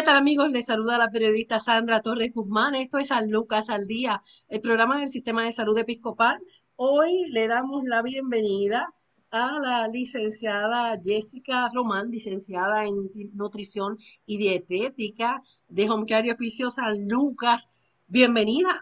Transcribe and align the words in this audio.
¿Qué 0.00 0.06
tal 0.06 0.16
amigos? 0.16 0.50
Les 0.50 0.64
saluda 0.64 0.96
la 0.96 1.10
periodista 1.10 1.60
Sandra 1.60 2.00
Torres 2.00 2.32
Guzmán. 2.32 2.74
Esto 2.74 2.96
es 2.96 3.08
San 3.08 3.30
Lucas 3.30 3.68
al 3.68 3.84
Día, 3.86 4.22
el 4.48 4.62
programa 4.62 4.98
del 4.98 5.08
Sistema 5.08 5.44
de 5.44 5.52
Salud 5.52 5.76
Episcopal. 5.76 6.40
Hoy 6.76 7.26
le 7.28 7.46
damos 7.48 7.84
la 7.84 8.00
bienvenida 8.00 8.94
a 9.30 9.58
la 9.58 9.88
licenciada 9.88 10.98
Jessica 11.04 11.70
Román, 11.74 12.10
licenciada 12.10 12.86
en 12.86 13.10
Nutrición 13.34 13.98
y 14.24 14.38
Dietética 14.38 15.42
de 15.68 15.90
Home 15.90 16.06
Care 16.06 16.34
y 16.40 16.50
San 16.50 17.06
Lucas. 17.06 17.68
Bienvenida. 18.06 18.80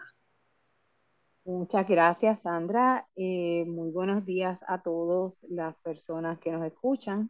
Muchas 1.43 1.85
gracias, 1.85 2.43
Sandra. 2.43 3.09
Eh, 3.17 3.65
muy 3.67 3.91
buenos 3.91 4.25
días 4.25 4.63
a 4.69 4.81
todas 4.81 5.45
las 5.49 5.75
personas 5.79 6.39
que 6.39 6.53
nos 6.53 6.65
escuchan. 6.65 7.29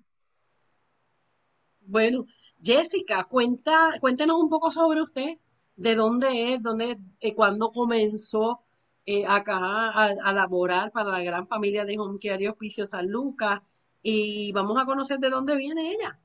Bueno, 1.90 2.28
Jessica, 2.62 3.24
cuenta, 3.24 3.96
cuéntenos 4.00 4.40
un 4.40 4.48
poco 4.48 4.70
sobre 4.70 5.02
usted, 5.02 5.40
de 5.76 5.96
dónde 5.96 6.54
es, 6.54 6.62
dónde, 6.62 7.00
eh, 7.20 7.34
cuándo 7.34 7.72
comenzó 7.72 8.62
eh, 9.08 9.26
acá 9.26 9.58
a, 9.90 10.34
laborar 10.34 10.92
para 10.92 11.10
la 11.10 11.24
gran 11.24 11.48
familia 11.48 11.86
de 11.86 11.98
Home 11.98 12.20
Care 12.22 12.44
y 12.44 12.48
Hospicio 12.48 12.86
San 12.86 13.08
Lucas 13.10 13.62
y 14.04 14.52
vamos 14.52 14.80
a 14.80 14.86
conocer 14.86 15.18
de 15.20 15.32
dónde 15.32 15.56
viene 15.58 15.94
ella. 15.94 16.20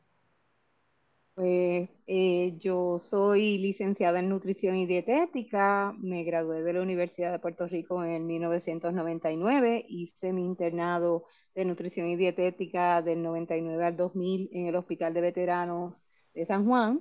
Pues 1.35 1.89
eh, 2.07 2.55
yo 2.59 2.99
soy 2.99 3.57
licenciada 3.59 4.19
en 4.21 4.29
nutrición 4.29 4.77
y 4.77 4.87
dietética, 4.87 5.95
me 5.99 6.25
gradué 6.25 6.63
de 6.63 6.73
la 6.75 6.83
Universidad 6.83 7.33
de 7.33 7.39
Puerto 7.39 7.67
Rico 7.67 8.05
en 8.05 8.27
1999, 8.27 9.87
hice 9.89 10.33
mi 10.35 10.45
internado 10.45 11.25
de 11.55 11.65
nutrición 11.65 12.09
y 12.09 12.17
dietética 12.17 13.03
del 13.03 13.23
99 13.23 13.85
al 13.85 13.97
2000 13.97 14.51
en 14.53 14.67
el 14.67 14.77
Hospital 14.77 15.15
de 15.15 15.21
Veteranos 15.21 16.09
de 16.35 16.47
San 16.47 16.67
Juan 16.67 17.01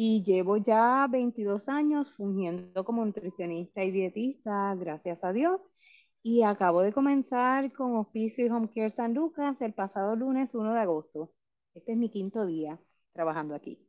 y 0.00 0.22
llevo 0.22 0.58
ya 0.58 1.08
22 1.10 1.68
años 1.68 2.14
fungiendo 2.14 2.84
como 2.84 3.04
nutricionista 3.04 3.82
y 3.82 3.90
dietista, 3.90 4.72
gracias 4.76 5.24
a 5.24 5.32
Dios. 5.32 5.60
Y 6.22 6.42
acabo 6.42 6.82
de 6.82 6.92
comenzar 6.92 7.72
con 7.72 7.96
Hospicio 7.96 8.46
y 8.46 8.48
Home 8.48 8.70
Care 8.72 8.90
San 8.90 9.12
Lucas 9.14 9.60
el 9.60 9.72
pasado 9.72 10.14
lunes 10.14 10.54
1 10.54 10.72
de 10.72 10.78
agosto. 10.78 11.32
Este 11.74 11.92
es 11.92 11.98
mi 11.98 12.10
quinto 12.10 12.46
día 12.46 12.78
trabajando 13.12 13.56
aquí. 13.56 13.84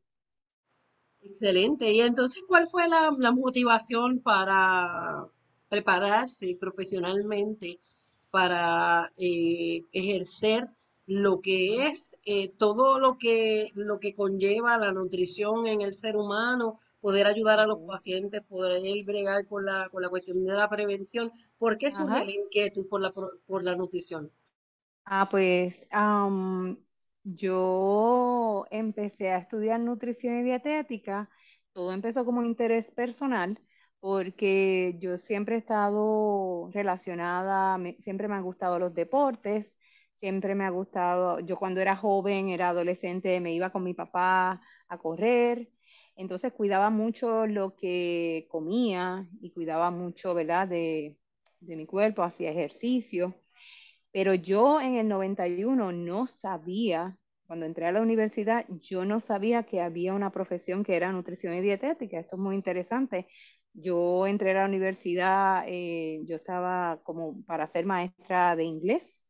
Excelente. 1.22 1.92
Y 1.92 2.02
entonces, 2.02 2.44
¿cuál 2.48 2.68
fue 2.72 2.88
la, 2.88 3.12
la 3.16 3.32
motivación 3.32 4.20
para 4.24 5.28
prepararse 5.68 6.58
profesionalmente 6.60 7.82
para 8.32 9.12
eh, 9.18 9.86
ejercer 9.92 10.68
lo 11.06 11.42
que 11.42 11.88
es 11.88 12.16
eh, 12.24 12.50
todo 12.58 13.00
lo 13.00 13.18
que, 13.18 13.72
lo 13.76 14.00
que 14.00 14.16
conlleva 14.16 14.78
la 14.78 14.92
nutrición 14.92 15.66
en 15.66 15.82
el 15.82 15.94
ser 15.94 16.16
humano, 16.16 16.80
poder 17.02 17.26
ayudar 17.26 17.60
a 17.60 17.66
los 17.66 17.80
pacientes, 17.88 18.44
poder 18.44 18.82
bregar 19.06 19.48
con 19.48 19.66
la, 19.66 19.90
con 19.90 20.04
la 20.04 20.10
cuestión 20.10 20.44
de 20.46 20.54
la 20.54 20.70
prevención. 20.70 21.32
¿Por 21.58 21.78
qué 21.78 21.92
surge 21.92 22.26
la 22.26 22.32
inquietud 22.32 22.88
por 22.88 23.02
la, 23.02 23.12
por 23.12 23.64
la 23.64 23.76
nutrición? 23.76 24.32
Ah, 25.06 25.28
pues 25.30 25.84
yo 27.24 28.66
empecé 28.70 29.32
a 29.32 29.38
estudiar 29.38 29.80
nutrición 29.80 30.40
y 30.40 30.44
dietética. 30.44 31.30
Todo 31.74 31.94
empezó 31.94 32.26
como 32.26 32.44
interés 32.44 32.92
personal 32.92 33.60
porque 34.00 34.96
yo 35.00 35.18
siempre 35.18 35.56
he 35.56 35.58
estado 35.60 36.70
relacionada, 36.74 37.78
siempre 38.02 38.28
me 38.28 38.36
han 38.36 38.44
gustado 38.44 38.80
los 38.80 38.94
deportes, 38.94 39.78
siempre 40.16 40.56
me 40.56 40.66
ha 40.66 40.70
gustado, 40.70 41.40
yo 41.42 41.58
cuando 41.58 41.82
era 41.82 41.96
joven, 41.96 42.50
era 42.50 42.70
adolescente, 42.70 43.40
me 43.42 43.54
iba 43.54 43.72
con 43.72 43.84
mi 43.84 43.94
papá 43.94 44.62
a 44.88 44.98
correr, 44.98 45.70
entonces 46.16 46.54
cuidaba 46.54 46.90
mucho 46.90 47.46
lo 47.48 47.76
que 47.76 48.48
comía 48.50 49.28
y 49.42 49.52
cuidaba 49.52 49.92
mucho, 49.92 50.34
¿verdad?, 50.34 50.68
de, 50.68 51.18
de 51.60 51.76
mi 51.76 51.86
cuerpo, 51.86 52.24
hacía 52.24 52.52
ejercicio, 52.52 53.36
pero 54.12 54.34
yo 54.34 54.82
en 54.82 54.96
el 54.96 55.08
91 55.08 55.92
no 55.92 56.28
sabía 56.28 57.18
cuando 57.46 57.66
entré 57.66 57.88
a 57.88 57.92
la 57.92 58.02
universidad, 58.02 58.66
yo 58.70 59.06
no 59.06 59.20
sabía 59.22 59.64
que 59.64 59.82
había 59.82 60.14
una 60.14 60.32
profesión 60.32 60.84
que 60.84 60.96
era 60.96 61.12
nutrición 61.12 61.56
y 61.56 61.62
dietética. 61.62 62.20
Esto 62.20 62.36
es 62.36 62.42
muy 62.42 62.56
interesante 62.56 63.28
yo 63.74 64.28
entré 64.28 64.52
a 64.52 64.54
la 64.56 64.66
universidad, 64.66 65.64
eh, 65.68 66.22
yo 66.26 66.36
estaba 66.36 67.02
como 67.04 67.44
para 67.46 67.68
ser 67.68 67.86
maestra 67.86 68.56
de 68.56 68.64
inglés 68.66 69.24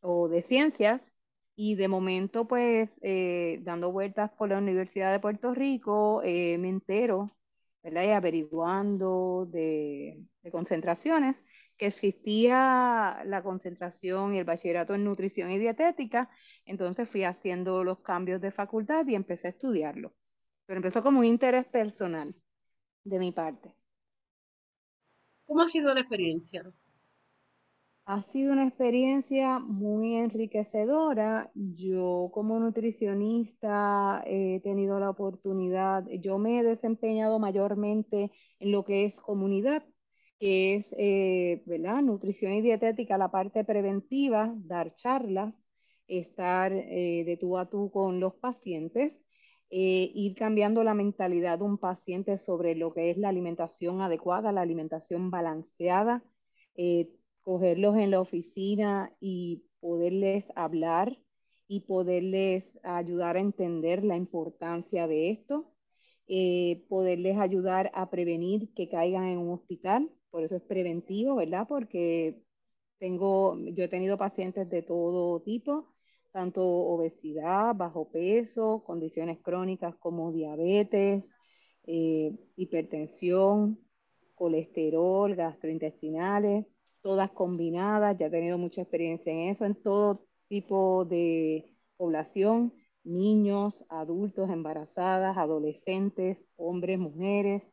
o 0.00 0.28
de 0.28 0.42
ciencias 0.42 1.12
y 1.56 1.74
de 1.76 1.88
momento 1.88 2.46
pues 2.46 2.98
eh, 3.02 3.58
dando 3.62 3.92
vueltas 3.92 4.30
por 4.32 4.48
la 4.50 4.58
Universidad 4.58 5.12
de 5.12 5.20
Puerto 5.20 5.54
Rico 5.54 6.22
eh, 6.24 6.58
me 6.58 6.68
entero, 6.68 7.36
¿verdad? 7.82 8.04
Y 8.04 8.10
averiguando 8.10 9.46
de, 9.46 10.24
de 10.42 10.50
concentraciones 10.50 11.44
que 11.76 11.86
existía 11.86 13.22
la 13.24 13.42
concentración 13.42 14.34
y 14.34 14.38
el 14.38 14.44
bachillerato 14.44 14.94
en 14.94 15.04
nutrición 15.04 15.50
y 15.50 15.58
dietética, 15.58 16.28
entonces 16.64 17.08
fui 17.08 17.24
haciendo 17.24 17.84
los 17.84 18.00
cambios 18.00 18.40
de 18.40 18.50
facultad 18.50 19.06
y 19.06 19.14
empecé 19.14 19.48
a 19.48 19.50
estudiarlo. 19.50 20.14
Pero 20.66 20.78
empezó 20.78 21.02
como 21.02 21.20
un 21.20 21.24
interés 21.26 21.66
personal 21.66 22.34
de 23.08 23.18
mi 23.18 23.32
parte. 23.32 23.74
¿Cómo 25.46 25.62
ha 25.62 25.68
sido 25.68 25.94
la 25.94 26.00
experiencia? 26.00 26.62
Ha 28.04 28.22
sido 28.22 28.52
una 28.54 28.66
experiencia 28.66 29.58
muy 29.58 30.14
enriquecedora. 30.16 31.50
Yo 31.54 32.30
como 32.32 32.58
nutricionista 32.58 34.22
he 34.26 34.60
tenido 34.60 34.98
la 34.98 35.10
oportunidad, 35.10 36.06
yo 36.20 36.38
me 36.38 36.58
he 36.58 36.62
desempeñado 36.62 37.38
mayormente 37.38 38.32
en 38.60 38.72
lo 38.72 38.84
que 38.84 39.04
es 39.04 39.20
comunidad, 39.20 39.84
que 40.38 40.76
es, 40.76 40.94
eh, 40.98 41.62
¿verdad? 41.66 42.02
Nutrición 42.02 42.54
y 42.54 42.62
dietética, 42.62 43.18
la 43.18 43.30
parte 43.30 43.64
preventiva, 43.64 44.54
dar 44.56 44.94
charlas, 44.94 45.54
estar 46.06 46.72
eh, 46.72 47.24
de 47.26 47.36
tú 47.36 47.58
a 47.58 47.68
tú 47.68 47.90
con 47.90 48.20
los 48.20 48.34
pacientes 48.34 49.22
eh, 49.70 50.10
ir 50.14 50.34
cambiando 50.34 50.82
la 50.84 50.94
mentalidad 50.94 51.58
de 51.58 51.64
un 51.64 51.78
paciente 51.78 52.38
sobre 52.38 52.74
lo 52.74 52.92
que 52.92 53.10
es 53.10 53.18
la 53.18 53.28
alimentación 53.28 54.00
adecuada, 54.00 54.52
la 54.52 54.62
alimentación 54.62 55.30
balanceada, 55.30 56.24
eh, 56.74 57.10
cogerlos 57.42 57.96
en 57.96 58.10
la 58.10 58.20
oficina 58.20 59.14
y 59.20 59.64
poderles 59.80 60.46
hablar 60.56 61.18
y 61.66 61.80
poderles 61.80 62.78
ayudar 62.82 63.36
a 63.36 63.40
entender 63.40 64.04
la 64.04 64.16
importancia 64.16 65.06
de 65.06 65.30
esto, 65.30 65.74
eh, 66.26 66.84
poderles 66.88 67.38
ayudar 67.38 67.90
a 67.94 68.10
prevenir 68.10 68.72
que 68.74 68.88
caigan 68.88 69.24
en 69.26 69.38
un 69.38 69.50
hospital, 69.52 70.10
por 70.30 70.44
eso 70.44 70.56
es 70.56 70.62
preventivo, 70.62 71.36
¿verdad? 71.36 71.66
Porque 71.68 72.42
tengo, 72.98 73.56
yo 73.58 73.84
he 73.84 73.88
tenido 73.88 74.16
pacientes 74.18 74.68
de 74.70 74.82
todo 74.82 75.40
tipo, 75.42 75.94
tanto 76.38 76.62
obesidad, 76.64 77.74
bajo 77.74 78.12
peso, 78.12 78.84
condiciones 78.84 79.40
crónicas 79.42 79.96
como 79.96 80.30
diabetes, 80.30 81.34
eh, 81.84 82.30
hipertensión, 82.54 83.80
colesterol, 84.36 85.34
gastrointestinales, 85.34 86.64
todas 87.00 87.32
combinadas, 87.32 88.16
ya 88.16 88.26
he 88.26 88.30
tenido 88.30 88.56
mucha 88.56 88.82
experiencia 88.82 89.32
en 89.32 89.48
eso, 89.50 89.64
en 89.64 89.74
todo 89.82 90.28
tipo 90.46 91.04
de 91.06 91.74
población, 91.96 92.72
niños, 93.02 93.84
adultos, 93.88 94.48
embarazadas, 94.48 95.36
adolescentes, 95.36 96.46
hombres, 96.54 97.00
mujeres, 97.00 97.64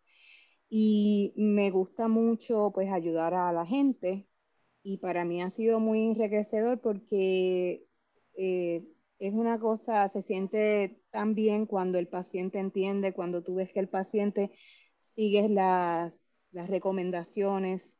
y 0.69 1.33
me 1.38 1.69
gusta 1.69 2.07
mucho 2.07 2.71
pues 2.73 2.91
ayudar 2.91 3.35
a 3.35 3.53
la 3.53 3.67
gente 3.67 4.27
y 4.81 4.97
para 4.97 5.23
mí 5.23 5.44
ha 5.44 5.51
sido 5.51 5.79
muy 5.79 6.03
enriquecedor 6.07 6.81
porque 6.81 7.85
eh, 8.38 8.84
es 9.20 9.34
una 9.34 9.60
cosa, 9.60 10.10
se 10.10 10.22
siente 10.22 11.02
tan 11.12 11.36
bien 11.36 11.66
cuando 11.66 11.98
el 12.00 12.08
paciente 12.08 12.60
entiende, 12.60 13.14
cuando 13.14 13.44
tú 13.44 13.56
ves 13.56 13.72
que 13.72 13.80
el 13.80 13.90
paciente 13.90 14.52
sigue 14.98 15.50
las, 15.50 16.34
las 16.52 16.70
recomendaciones 16.70 17.98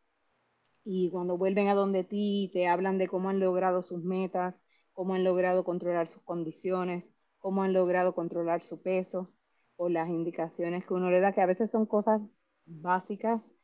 y 0.84 1.10
cuando 1.12 1.38
vuelven 1.38 1.68
a 1.68 1.74
donde 1.74 2.04
ti 2.04 2.50
te 2.54 2.68
hablan 2.68 2.98
de 2.98 3.08
cómo 3.08 3.30
han 3.30 3.40
logrado 3.40 3.82
sus 3.82 4.04
metas, 4.04 4.68
cómo 4.94 5.14
han 5.16 5.24
logrado 5.24 5.64
controlar 5.64 6.10
sus 6.10 6.24
condiciones, 6.24 7.06
cómo 7.40 7.64
han 7.64 7.74
logrado 7.74 8.14
controlar 8.14 8.64
su 8.64 8.82
peso 8.82 9.34
o 9.78 9.90
las 9.90 10.10
indicaciones 10.10 10.86
que 10.86 10.94
uno 10.94 11.10
le 11.10 11.20
da, 11.20 11.34
que 11.34 11.42
a 11.42 11.46
veces 11.46 11.72
son 11.72 11.86
cosas 11.86 12.22
básicas 12.66 13.56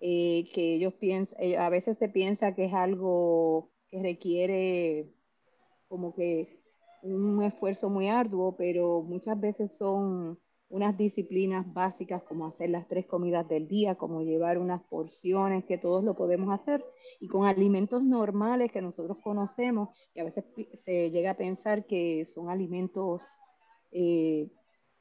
eh, 0.00 0.50
que 0.52 0.74
ellos 0.74 0.94
piensan, 0.94 1.38
eh, 1.42 1.56
a 1.56 1.70
veces 1.70 1.98
se 1.98 2.08
piensa 2.08 2.54
que 2.54 2.66
es 2.66 2.74
algo 2.74 3.72
que 3.88 4.02
requiere 4.02 5.15
como 5.96 6.14
que 6.14 6.60
un 7.02 7.42
esfuerzo 7.42 7.88
muy 7.88 8.08
arduo, 8.08 8.54
pero 8.54 9.02
muchas 9.02 9.40
veces 9.40 9.74
son 9.78 10.38
unas 10.68 10.98
disciplinas 10.98 11.72
básicas 11.72 12.22
como 12.22 12.46
hacer 12.46 12.68
las 12.68 12.86
tres 12.86 13.06
comidas 13.06 13.48
del 13.48 13.66
día, 13.66 13.94
como 13.94 14.20
llevar 14.22 14.58
unas 14.58 14.82
porciones 14.90 15.64
que 15.64 15.78
todos 15.78 16.04
lo 16.04 16.14
podemos 16.14 16.52
hacer 16.52 16.84
y 17.18 17.28
con 17.28 17.46
alimentos 17.46 18.02
normales 18.04 18.72
que 18.72 18.82
nosotros 18.82 19.16
conocemos 19.22 19.88
y 20.14 20.20
a 20.20 20.24
veces 20.24 20.44
se 20.74 21.10
llega 21.10 21.30
a 21.30 21.36
pensar 21.36 21.86
que 21.86 22.26
son 22.26 22.50
alimentos 22.50 23.38
eh, 23.92 24.50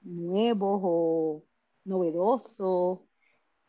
nuevos 0.01 0.79
o 0.81 1.43
novedosos. 1.83 3.01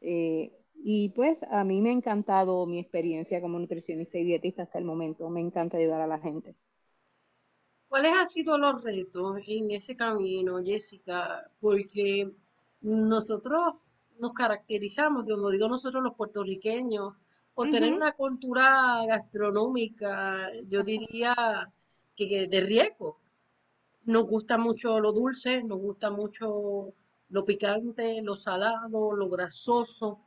Eh, 0.00 0.52
y 0.76 1.08
pues 1.10 1.42
a 1.50 1.64
mí 1.64 1.82
me 1.82 1.90
ha 1.90 1.92
encantado 1.92 2.66
mi 2.66 2.78
experiencia 2.78 3.40
como 3.40 3.58
nutricionista 3.58 4.18
y 4.18 4.24
dietista 4.24 4.62
hasta 4.62 4.78
el 4.78 4.84
momento. 4.84 5.28
Me 5.30 5.40
encanta 5.40 5.78
ayudar 5.78 6.00
a 6.02 6.06
la 6.06 6.20
gente. 6.20 6.54
¿Cuáles 7.88 8.12
han 8.12 8.26
sido 8.26 8.58
los 8.58 8.82
retos 8.82 9.38
en 9.46 9.70
ese 9.70 9.96
camino, 9.96 10.62
Jessica? 10.64 11.50
Porque 11.60 12.32
nosotros 12.80 13.84
nos 14.18 14.32
caracterizamos, 14.32 15.24
como 15.24 15.50
digo 15.50 15.68
nosotros 15.68 16.02
los 16.02 16.14
puertorriqueños, 16.14 17.14
por 17.54 17.70
tener 17.70 17.94
una 17.94 18.12
cultura 18.12 19.02
gastronómica, 19.06 20.50
yo 20.68 20.82
diría 20.82 21.72
que, 22.14 22.46
de 22.48 22.60
riesgo. 22.60 23.18
Nos 24.04 24.26
gusta 24.26 24.58
mucho 24.58 25.00
lo 25.00 25.12
dulce, 25.12 25.62
nos 25.62 25.78
gusta 25.78 26.10
mucho 26.10 26.92
lo 27.30 27.44
picante, 27.44 28.20
lo 28.22 28.36
salado, 28.36 29.12
lo 29.16 29.30
grasoso. 29.30 30.20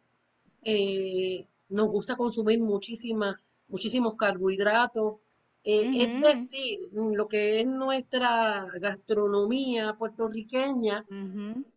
Eh, 0.63 1.47
nos 1.69 1.87
gusta 1.87 2.15
consumir 2.15 2.59
muchísimas, 2.61 3.35
muchísimos 3.67 4.15
carbohidratos. 4.15 5.17
Eh, 5.63 5.91
es 5.93 6.21
decir, 6.21 6.79
lo 6.93 7.27
que 7.27 7.59
es 7.59 7.67
nuestra 7.67 8.67
gastronomía 8.79 9.95
puertorriqueña 9.97 11.05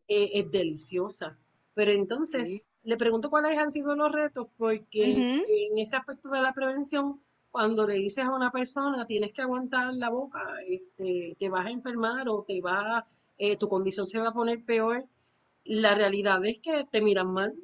eh, 0.08 0.31
es 0.34 0.50
deliciosa. 0.50 1.37
Pero 1.75 1.90
entonces, 1.90 2.62
le 2.84 2.96
pregunto 2.96 3.31
cuáles 3.31 3.58
han 3.58 3.70
sido 3.70 3.96
los 3.96 4.12
retos, 4.12 4.46
porque 4.56 5.05
en 5.12 5.79
ese 5.79 5.96
aspecto 5.96 6.31
de 6.31 6.43
la 6.43 6.52
prevención, 6.52 7.20
cuando 7.50 7.87
le 7.87 7.94
dices 7.94 8.25
a 8.25 8.34
una 8.34 8.50
persona 8.50 9.06
tienes 9.06 9.32
que 9.32 9.43
aguantar 9.43 9.93
la 9.94 10.11
boca, 10.11 10.40
este, 10.67 11.37
te 11.38 11.49
vas 11.49 11.67
a 11.67 11.70
enfermar 11.70 12.29
o 12.29 12.44
te 12.44 12.61
va, 12.61 13.06
eh, 13.37 13.56
tu 13.56 13.69
condición 13.69 14.06
se 14.06 14.20
va 14.20 14.29
a 14.29 14.32
poner 14.32 14.64
peor, 14.64 15.06
la 15.64 15.94
realidad 15.94 16.44
es 16.44 16.61
que 16.61 16.87
te 16.90 17.00
miran 17.02 17.32
mal. 17.32 17.55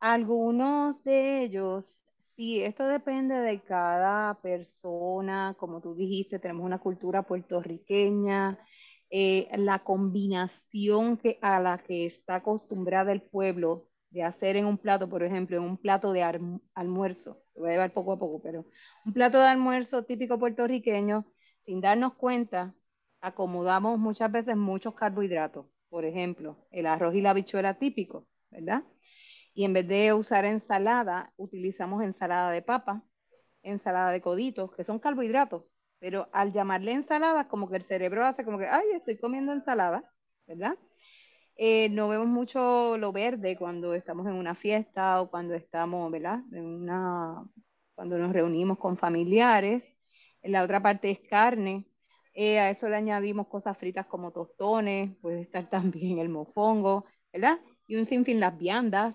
algunos 0.00 1.02
de 1.04 1.44
ellos 1.44 2.02
Sí, 2.40 2.62
esto 2.62 2.86
depende 2.88 3.34
de 3.34 3.62
cada 3.62 4.40
persona. 4.40 5.54
Como 5.58 5.80
tú 5.82 5.94
dijiste, 5.94 6.38
tenemos 6.38 6.64
una 6.64 6.78
cultura 6.78 7.22
puertorriqueña, 7.22 8.58
eh, 9.10 9.46
la 9.58 9.80
combinación 9.84 11.20
a 11.42 11.60
la 11.60 11.76
que 11.82 12.06
está 12.06 12.36
acostumbrada 12.36 13.12
el 13.12 13.20
pueblo 13.22 13.88
de 14.08 14.22
hacer 14.22 14.56
en 14.56 14.64
un 14.64 14.78
plato, 14.78 15.06
por 15.08 15.22
ejemplo, 15.22 15.58
en 15.58 15.64
un 15.64 15.76
plato 15.76 16.12
de 16.12 16.22
almuerzo, 16.74 17.42
te 17.52 17.60
voy 17.60 17.68
a 17.70 17.72
llevar 17.72 17.92
poco 17.92 18.12
a 18.12 18.18
poco, 18.18 18.40
pero 18.42 18.64
un 19.04 19.12
plato 19.12 19.38
de 19.38 19.44
almuerzo 19.46 20.04
típico 20.04 20.38
puertorriqueño, 20.38 21.26
sin 21.60 21.80
darnos 21.82 22.14
cuenta, 22.14 22.74
acomodamos 23.20 23.98
muchas 23.98 24.32
veces 24.32 24.56
muchos 24.56 24.94
carbohidratos. 24.94 25.66
Por 25.90 26.04
ejemplo, 26.06 26.56
el 26.70 26.86
arroz 26.86 27.14
y 27.14 27.20
la 27.20 27.34
bichuela 27.34 27.78
típico, 27.78 28.26
¿verdad? 28.50 28.82
Y 29.54 29.64
en 29.64 29.72
vez 29.72 29.86
de 29.88 30.12
usar 30.14 30.44
ensalada, 30.44 31.32
utilizamos 31.36 32.02
ensalada 32.02 32.50
de 32.50 32.62
papa, 32.62 33.02
ensalada 33.62 34.10
de 34.10 34.20
coditos, 34.20 34.74
que 34.74 34.84
son 34.84 34.98
carbohidratos. 34.98 35.64
Pero 35.98 36.28
al 36.32 36.52
llamarle 36.52 36.92
ensalada, 36.92 37.48
como 37.48 37.68
que 37.68 37.76
el 37.76 37.84
cerebro 37.84 38.24
hace 38.24 38.44
como 38.44 38.58
que, 38.58 38.66
ay, 38.66 38.86
estoy 38.94 39.18
comiendo 39.18 39.52
ensalada, 39.52 40.10
¿verdad? 40.46 40.78
Eh, 41.56 41.90
no 41.90 42.08
vemos 42.08 42.26
mucho 42.28 42.96
lo 42.96 43.12
verde 43.12 43.56
cuando 43.56 43.94
estamos 43.94 44.26
en 44.26 44.32
una 44.34 44.54
fiesta 44.54 45.20
o 45.20 45.30
cuando 45.30 45.54
estamos, 45.54 46.10
¿verdad? 46.10 46.40
Una, 46.52 47.44
cuando 47.94 48.18
nos 48.18 48.32
reunimos 48.32 48.78
con 48.78 48.96
familiares. 48.96 49.84
En 50.42 50.52
la 50.52 50.62
otra 50.64 50.82
parte 50.82 51.10
es 51.10 51.20
carne. 51.28 51.86
Eh, 52.34 52.58
a 52.58 52.70
eso 52.70 52.88
le 52.88 52.96
añadimos 52.96 53.48
cosas 53.48 53.76
fritas 53.76 54.06
como 54.06 54.32
tostones, 54.32 55.16
puede 55.20 55.42
estar 55.42 55.68
también 55.70 56.18
el 56.18 56.28
mofongo, 56.30 57.04
¿verdad? 57.32 57.60
Y 57.86 57.96
un 57.96 58.06
sinfín 58.06 58.40
las 58.40 58.56
viandas, 58.56 59.14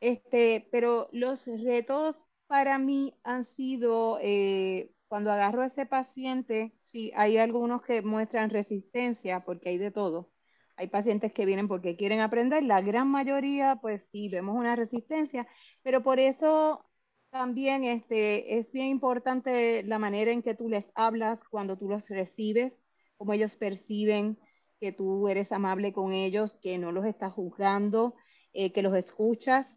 este, 0.00 0.68
pero 0.72 1.08
los 1.12 1.46
retos 1.46 2.26
para 2.46 2.78
mí 2.78 3.14
han 3.24 3.44
sido 3.44 4.18
eh, 4.22 4.92
cuando 5.08 5.32
agarro 5.32 5.62
a 5.62 5.66
ese 5.66 5.86
paciente, 5.86 6.72
sí, 6.82 7.12
hay 7.14 7.36
algunos 7.38 7.82
que 7.82 8.02
muestran 8.02 8.50
resistencia 8.50 9.44
porque 9.44 9.70
hay 9.70 9.78
de 9.78 9.90
todo. 9.90 10.30
Hay 10.76 10.88
pacientes 10.88 11.32
que 11.32 11.44
vienen 11.46 11.68
porque 11.68 11.96
quieren 11.96 12.20
aprender, 12.20 12.62
la 12.64 12.80
gran 12.80 13.08
mayoría, 13.08 13.76
pues 13.82 14.08
sí, 14.10 14.28
vemos 14.28 14.56
una 14.56 14.76
resistencia, 14.76 15.46
pero 15.82 16.02
por 16.02 16.18
eso 16.18 16.86
también 17.30 17.84
este, 17.84 18.58
es 18.58 18.72
bien 18.72 18.86
importante 18.88 19.82
la 19.84 19.98
manera 19.98 20.32
en 20.32 20.42
que 20.42 20.54
tú 20.54 20.68
les 20.68 20.90
hablas 20.94 21.44
cuando 21.44 21.76
tú 21.78 21.88
los 21.88 22.08
recibes, 22.08 22.82
cómo 23.16 23.32
ellos 23.34 23.56
perciben 23.56 24.38
que 24.80 24.92
tú 24.92 25.28
eres 25.28 25.52
amable 25.52 25.92
con 25.92 26.12
ellos, 26.12 26.56
que 26.62 26.78
no 26.78 26.92
los 26.92 27.04
estás 27.04 27.32
juzgando, 27.34 28.14
eh, 28.52 28.72
que 28.72 28.82
los 28.82 28.94
escuchas 28.94 29.76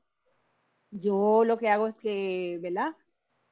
yo 0.99 1.43
lo 1.45 1.57
que 1.57 1.69
hago 1.69 1.87
es 1.87 1.95
que, 1.95 2.59
¿verdad? 2.61 2.95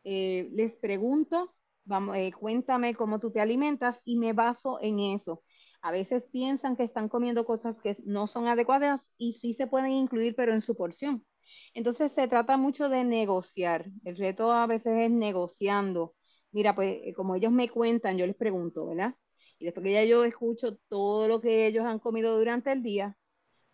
Eh, 0.03 0.49
les 0.53 0.73
pregunto, 0.75 1.55
vamos, 1.85 2.17
eh, 2.17 2.31
cuéntame 2.33 2.95
cómo 2.95 3.19
tú 3.19 3.31
te 3.31 3.41
alimentas 3.41 4.01
y 4.05 4.17
me 4.17 4.33
baso 4.33 4.79
en 4.81 4.99
eso. 4.99 5.43
A 5.81 5.91
veces 5.91 6.27
piensan 6.27 6.75
que 6.75 6.83
están 6.83 7.09
comiendo 7.09 7.45
cosas 7.45 7.77
que 7.81 7.95
no 8.05 8.27
son 8.27 8.47
adecuadas 8.47 9.13
y 9.17 9.33
sí 9.33 9.53
se 9.53 9.67
pueden 9.67 9.91
incluir, 9.91 10.35
pero 10.35 10.53
en 10.53 10.61
su 10.61 10.75
porción. 10.75 11.25
Entonces 11.73 12.11
se 12.11 12.27
trata 12.27 12.57
mucho 12.57 12.89
de 12.89 13.03
negociar. 13.03 13.87
El 14.05 14.17
reto 14.17 14.51
a 14.51 14.67
veces 14.67 14.93
es 14.99 15.11
negociando. 15.11 16.15
Mira, 16.51 16.75
pues 16.75 16.97
eh, 17.03 17.13
como 17.13 17.35
ellos 17.35 17.51
me 17.51 17.69
cuentan, 17.69 18.17
yo 18.17 18.27
les 18.27 18.35
pregunto, 18.35 18.87
¿verdad? 18.87 19.15
Y 19.59 19.65
después 19.65 19.83
que 19.83 19.93
ya 19.93 20.03
yo 20.05 20.23
escucho 20.23 20.77
todo 20.89 21.27
lo 21.27 21.39
que 21.41 21.67
ellos 21.67 21.85
han 21.85 21.99
comido 21.99 22.37
durante 22.37 22.71
el 22.71 22.81
día, 22.83 23.17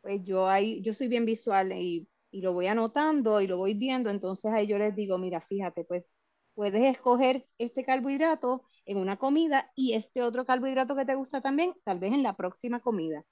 pues 0.01 0.23
yo 0.23 0.47
ahí, 0.49 0.81
yo 0.81 0.93
soy 0.93 1.07
bien 1.07 1.25
visual 1.25 1.71
y 1.73 2.07
y 2.31 2.41
lo 2.41 2.53
voy 2.53 2.67
anotando 2.67 3.41
y 3.41 3.47
lo 3.47 3.57
voy 3.57 3.73
viendo, 3.73 4.09
entonces 4.09 4.51
ahí 4.53 4.67
yo 4.67 4.77
les 4.77 4.95
digo, 4.95 5.17
mira, 5.17 5.41
fíjate, 5.41 5.83
pues 5.85 6.05
puedes 6.53 6.83
escoger 6.95 7.47
este 7.57 7.83
carbohidrato 7.85 8.63
en 8.85 8.97
una 8.97 9.17
comida 9.17 9.71
y 9.75 9.93
este 9.93 10.21
otro 10.21 10.45
carbohidrato 10.45 10.95
que 10.95 11.05
te 11.05 11.15
gusta 11.15 11.41
también, 11.41 11.73
tal 11.83 11.99
vez 11.99 12.13
en 12.13 12.23
la 12.23 12.35
próxima 12.35 12.79
comida. 12.81 13.23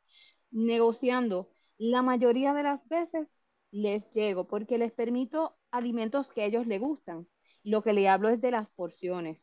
Negociando, 0.51 1.49
la 1.77 2.01
mayoría 2.01 2.53
de 2.53 2.63
las 2.63 2.87
veces 2.87 3.39
les 3.71 4.09
llego 4.11 4.47
porque 4.47 4.77
les 4.77 4.93
permito 4.93 5.57
alimentos 5.71 6.29
que 6.31 6.43
a 6.43 6.45
ellos 6.45 6.67
les 6.67 6.79
gustan. 6.81 7.27
Lo 7.63 7.81
que 7.83 7.93
le 7.93 8.07
hablo 8.09 8.29
es 8.29 8.41
de 8.41 8.51
las 8.51 8.71
porciones. 8.71 9.39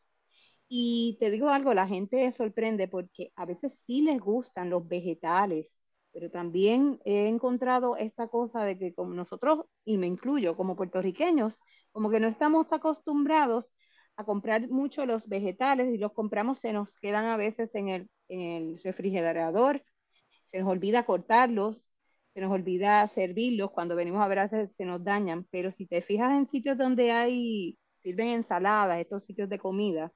Y 0.67 1.17
te 1.19 1.29
digo 1.31 1.49
algo, 1.49 1.73
la 1.73 1.87
gente 1.87 2.31
sorprende 2.31 2.87
porque 2.87 3.31
a 3.35 3.45
veces 3.45 3.83
sí 3.85 4.01
les 4.01 4.19
gustan 4.19 4.69
los 4.69 4.87
vegetales, 4.87 5.79
pero 6.13 6.29
también 6.29 6.99
he 7.05 7.27
encontrado 7.27 7.97
esta 7.97 8.27
cosa 8.27 8.63
de 8.63 8.77
que 8.77 8.93
como 8.93 9.13
nosotros, 9.13 9.65
y 9.83 9.97
me 9.97 10.07
incluyo 10.07 10.55
como 10.55 10.75
puertorriqueños, 10.75 11.59
como 11.91 12.09
que 12.11 12.19
no 12.19 12.27
estamos 12.27 12.71
acostumbrados 12.71 13.71
a 14.15 14.23
comprar 14.23 14.69
mucho 14.69 15.05
los 15.05 15.27
vegetales 15.27 15.93
y 15.93 15.97
los 15.97 16.13
compramos, 16.13 16.59
se 16.59 16.71
nos 16.71 16.95
quedan 16.95 17.25
a 17.25 17.37
veces 17.37 17.73
en 17.75 17.89
el, 17.89 18.09
refrigerador, 18.83 19.83
se 20.47 20.59
nos 20.59 20.69
olvida 20.69 21.03
cortarlos, 21.05 21.91
se 22.33 22.41
nos 22.41 22.51
olvida 22.51 23.07
servirlos, 23.07 23.71
cuando 23.71 23.95
venimos 23.95 24.21
a 24.21 24.27
ver 24.27 24.49
veces 24.49 24.75
se 24.75 24.85
nos 24.85 25.03
dañan, 25.03 25.45
pero 25.51 25.71
si 25.71 25.87
te 25.87 26.01
fijas 26.01 26.31
en 26.33 26.47
sitios 26.47 26.77
donde 26.77 27.11
hay, 27.11 27.77
sirven 28.01 28.29
ensaladas, 28.29 28.99
estos 28.99 29.25
sitios 29.25 29.49
de 29.49 29.59
comida, 29.59 30.11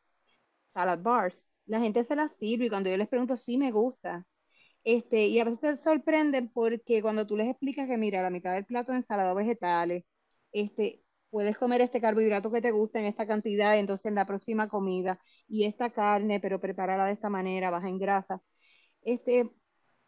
salad 0.74 1.00
bars, 1.01 1.50
la 1.66 1.80
gente 1.80 2.04
se 2.06 2.16
las 2.16 2.36
sirve 2.38 2.66
y 2.66 2.70
cuando 2.70 2.89
yo 2.89 2.98
les 2.98 3.08
pregunto, 3.10 3.36
sí 3.36 3.58
me 3.58 3.72
gusta, 3.72 4.25
este, 4.88 5.27
y 5.27 5.39
a 5.39 5.44
veces 5.44 5.60
se 5.60 5.77
sorprenden 5.84 6.50
porque 6.50 7.01
cuando 7.01 7.27
tú 7.27 7.36
les 7.38 7.50
explicas 7.50 7.88
que, 7.89 7.98
mira, 7.98 8.22
la 8.22 8.29
mitad 8.29 8.53
del 8.53 8.65
plato 8.65 8.94
de 8.94 9.00
ensalada 9.00 9.34
vegetales, 9.34 10.06
este, 10.53 11.03
puedes 11.29 11.58
comer 11.58 11.82
este 11.82 12.00
carbohidrato 12.01 12.51
que 12.51 12.62
te 12.62 12.72
gusta 12.72 13.00
en 13.00 13.06
esta 13.06 13.27
cantidad, 13.27 13.77
entonces 13.77 14.06
en 14.08 14.15
la 14.15 14.25
próxima 14.25 14.70
comida, 14.70 15.20
y 15.48 15.65
esta 15.65 15.89
carne, 15.91 16.39
pero 16.39 16.62
prepararla 16.62 17.06
de 17.08 17.13
esta 17.13 17.29
manera, 17.29 17.70
baja 17.70 17.89
en 17.89 18.00
grasa. 18.00 18.41
Este, 19.03 19.51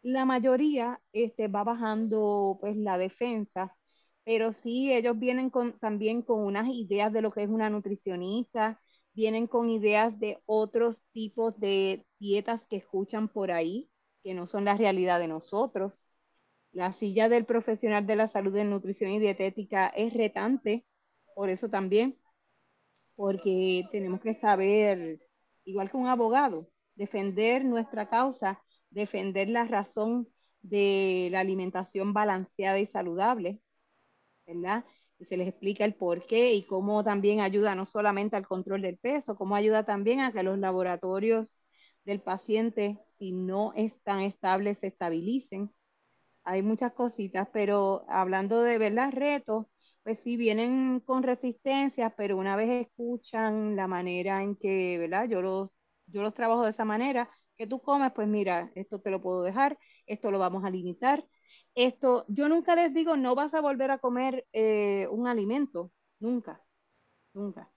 la 0.02 0.24
mayoría 0.24 1.00
este, 1.12 1.48
va 1.48 1.64
bajando 1.64 2.58
pues 2.60 2.76
la 2.76 2.98
defensa, 2.98 3.76
pero 4.24 4.52
sí 4.52 4.92
ellos 4.92 5.18
vienen 5.18 5.50
con, 5.50 5.78
también 5.78 6.22
con 6.22 6.40
unas 6.44 6.68
ideas 6.68 7.12
de 7.12 7.22
lo 7.22 7.30
que 7.32 7.42
es 7.42 7.50
una 7.50 7.70
nutricionista, 7.70 8.80
vienen 9.12 9.46
con 9.46 9.68
ideas 9.70 10.18
de 10.20 10.38
otros 10.46 11.04
tipos 11.12 11.58
de 11.60 12.06
dietas 12.18 12.66
que 12.66 12.76
escuchan 12.76 13.28
por 13.28 13.50
ahí, 13.52 13.89
que 14.22 14.34
no 14.34 14.46
son 14.46 14.64
la 14.64 14.76
realidad 14.76 15.18
de 15.20 15.28
nosotros. 15.28 16.08
La 16.72 16.92
silla 16.92 17.28
del 17.28 17.46
profesional 17.46 18.06
de 18.06 18.16
la 18.16 18.28
salud 18.28 18.56
en 18.56 18.70
nutrición 18.70 19.10
y 19.12 19.18
dietética 19.20 19.88
es 19.88 20.14
retante, 20.14 20.86
por 21.34 21.50
eso 21.50 21.68
también, 21.68 22.18
porque 23.16 23.84
tenemos 23.92 24.20
que 24.20 24.34
saber, 24.34 25.20
igual 25.64 25.90
que 25.90 25.96
un 25.96 26.06
abogado, 26.06 26.68
defender 26.94 27.64
nuestra 27.64 28.08
causa, 28.08 28.62
defender 28.90 29.48
la 29.48 29.64
razón 29.64 30.28
de 30.62 31.28
la 31.30 31.40
alimentación 31.40 32.12
balanceada 32.12 32.78
y 32.78 32.86
saludable, 32.86 33.60
¿verdad? 34.46 34.84
Se 35.20 35.36
les 35.36 35.48
explica 35.48 35.84
el 35.84 35.94
por 35.94 36.26
qué 36.26 36.54
y 36.54 36.66
cómo 36.66 37.04
también 37.04 37.40
ayuda 37.40 37.74
no 37.74 37.86
solamente 37.86 38.36
al 38.36 38.46
control 38.46 38.82
del 38.82 38.98
peso, 38.98 39.36
cómo 39.36 39.54
ayuda 39.54 39.84
también 39.84 40.20
a 40.20 40.32
que 40.32 40.42
los 40.42 40.58
laboratorios 40.58 41.60
del 42.04 42.20
paciente, 42.22 42.98
si 43.06 43.32
no 43.32 43.72
están 43.74 44.20
estables, 44.22 44.78
se 44.80 44.88
estabilicen. 44.88 45.72
Hay 46.44 46.62
muchas 46.62 46.92
cositas, 46.92 47.48
pero 47.52 48.04
hablando 48.08 48.62
de 48.62 48.78
verdad 48.78 49.12
retos, 49.12 49.66
pues 50.02 50.18
sí 50.20 50.36
vienen 50.36 51.00
con 51.00 51.22
resistencias, 51.22 52.12
pero 52.16 52.36
una 52.38 52.56
vez 52.56 52.86
escuchan 52.88 53.76
la 53.76 53.86
manera 53.86 54.42
en 54.42 54.56
que, 54.56 54.98
¿verdad? 54.98 55.28
Yo 55.28 55.42
los, 55.42 55.70
yo 56.06 56.22
los 56.22 56.34
trabajo 56.34 56.64
de 56.64 56.70
esa 56.70 56.84
manera, 56.84 57.30
que 57.56 57.66
tú 57.66 57.80
comes, 57.82 58.12
pues 58.14 58.26
mira, 58.28 58.72
esto 58.74 59.00
te 59.00 59.10
lo 59.10 59.20
puedo 59.20 59.42
dejar, 59.42 59.78
esto 60.06 60.30
lo 60.30 60.38
vamos 60.38 60.64
a 60.64 60.70
limitar. 60.70 61.24
Esto, 61.74 62.24
yo 62.28 62.48
nunca 62.48 62.74
les 62.74 62.92
digo, 62.94 63.16
no 63.16 63.34
vas 63.34 63.54
a 63.54 63.60
volver 63.60 63.90
a 63.90 63.98
comer 63.98 64.46
eh, 64.52 65.06
un 65.10 65.26
alimento, 65.28 65.92
nunca, 66.18 66.62
nunca. 67.34 67.70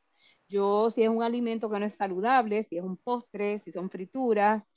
Yo, 0.53 0.91
si 0.91 1.03
es 1.03 1.09
un 1.09 1.23
alimento 1.23 1.69
que 1.69 1.79
no 1.79 1.85
es 1.85 1.95
saludable, 1.95 2.63
si 2.63 2.77
es 2.77 2.83
un 2.83 2.97
postre, 2.97 3.57
si 3.59 3.71
son 3.71 3.89
frituras, 3.89 4.71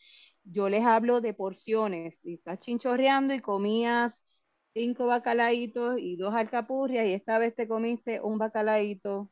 yo 0.45 0.69
les 0.71 0.85
hablo 0.85 1.21
de 1.21 1.35
porciones. 1.35 2.19
Si 2.21 2.35
estás 2.35 2.61
chinchorreando 2.61 3.35
y 3.35 3.41
comías 3.41 4.23
cinco 4.75 5.07
bacalaitos 5.07 5.99
y 5.99 6.17
dos 6.17 6.35
alcapurrias 6.35 7.07
y 7.07 7.13
esta 7.15 7.39
vez 7.39 7.55
te 7.55 7.69
comiste 7.69 8.21
un 8.23 8.39
bacalaito 8.39 9.31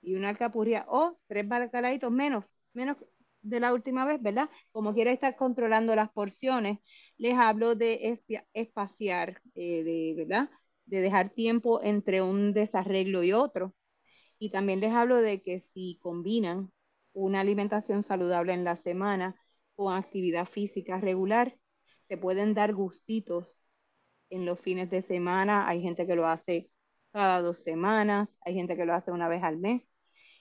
y 0.00 0.14
una 0.14 0.30
alcapurria 0.30 0.84
o 0.88 1.18
tres 1.28 1.48
bacalaitos 1.48 2.10
menos, 2.12 2.54
menos 2.74 2.96
de 3.42 3.60
la 3.60 3.72
última 3.74 4.04
vez, 4.06 4.22
¿verdad? 4.22 4.50
Como 4.72 4.94
quiera 4.94 5.12
estar 5.12 5.36
controlando 5.36 5.94
las 5.96 6.10
porciones, 6.12 6.78
les 7.18 7.34
hablo 7.38 7.74
de 7.76 8.18
espaciar, 8.54 9.40
eh, 9.54 9.84
de, 9.84 10.14
¿verdad? 10.16 10.50
De 10.86 11.00
dejar 11.00 11.30
tiempo 11.30 11.82
entre 11.82 12.22
un 12.22 12.52
desarreglo 12.54 13.22
y 13.24 13.32
otro. 13.32 13.74
Y 14.40 14.50
también 14.50 14.80
les 14.80 14.92
hablo 14.92 15.16
de 15.18 15.42
que 15.42 15.60
si 15.60 15.98
combinan 16.02 16.72
una 17.12 17.40
alimentación 17.40 18.02
saludable 18.02 18.54
en 18.54 18.64
la 18.64 18.74
semana 18.74 19.36
con 19.76 19.94
actividad 19.94 20.46
física 20.46 20.98
regular, 20.98 21.56
se 22.04 22.16
pueden 22.16 22.54
dar 22.54 22.74
gustitos 22.74 23.64
en 24.30 24.46
los 24.46 24.58
fines 24.58 24.90
de 24.90 25.02
semana. 25.02 25.68
Hay 25.68 25.82
gente 25.82 26.06
que 26.06 26.16
lo 26.16 26.26
hace 26.26 26.70
cada 27.12 27.42
dos 27.42 27.62
semanas, 27.62 28.38
hay 28.40 28.54
gente 28.54 28.76
que 28.76 28.86
lo 28.86 28.94
hace 28.94 29.12
una 29.12 29.28
vez 29.28 29.42
al 29.42 29.58
mes. 29.58 29.82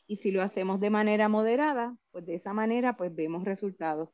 Y 0.07 0.15
si 0.15 0.31
lo 0.31 0.41
hacemos 0.41 0.79
de 0.79 0.89
manera 0.89 1.27
moderada, 1.27 1.97
pues 2.11 2.25
de 2.25 2.35
esa 2.35 2.53
manera 2.53 2.95
pues 2.95 3.13
vemos 3.13 3.43
resultados. 3.43 4.09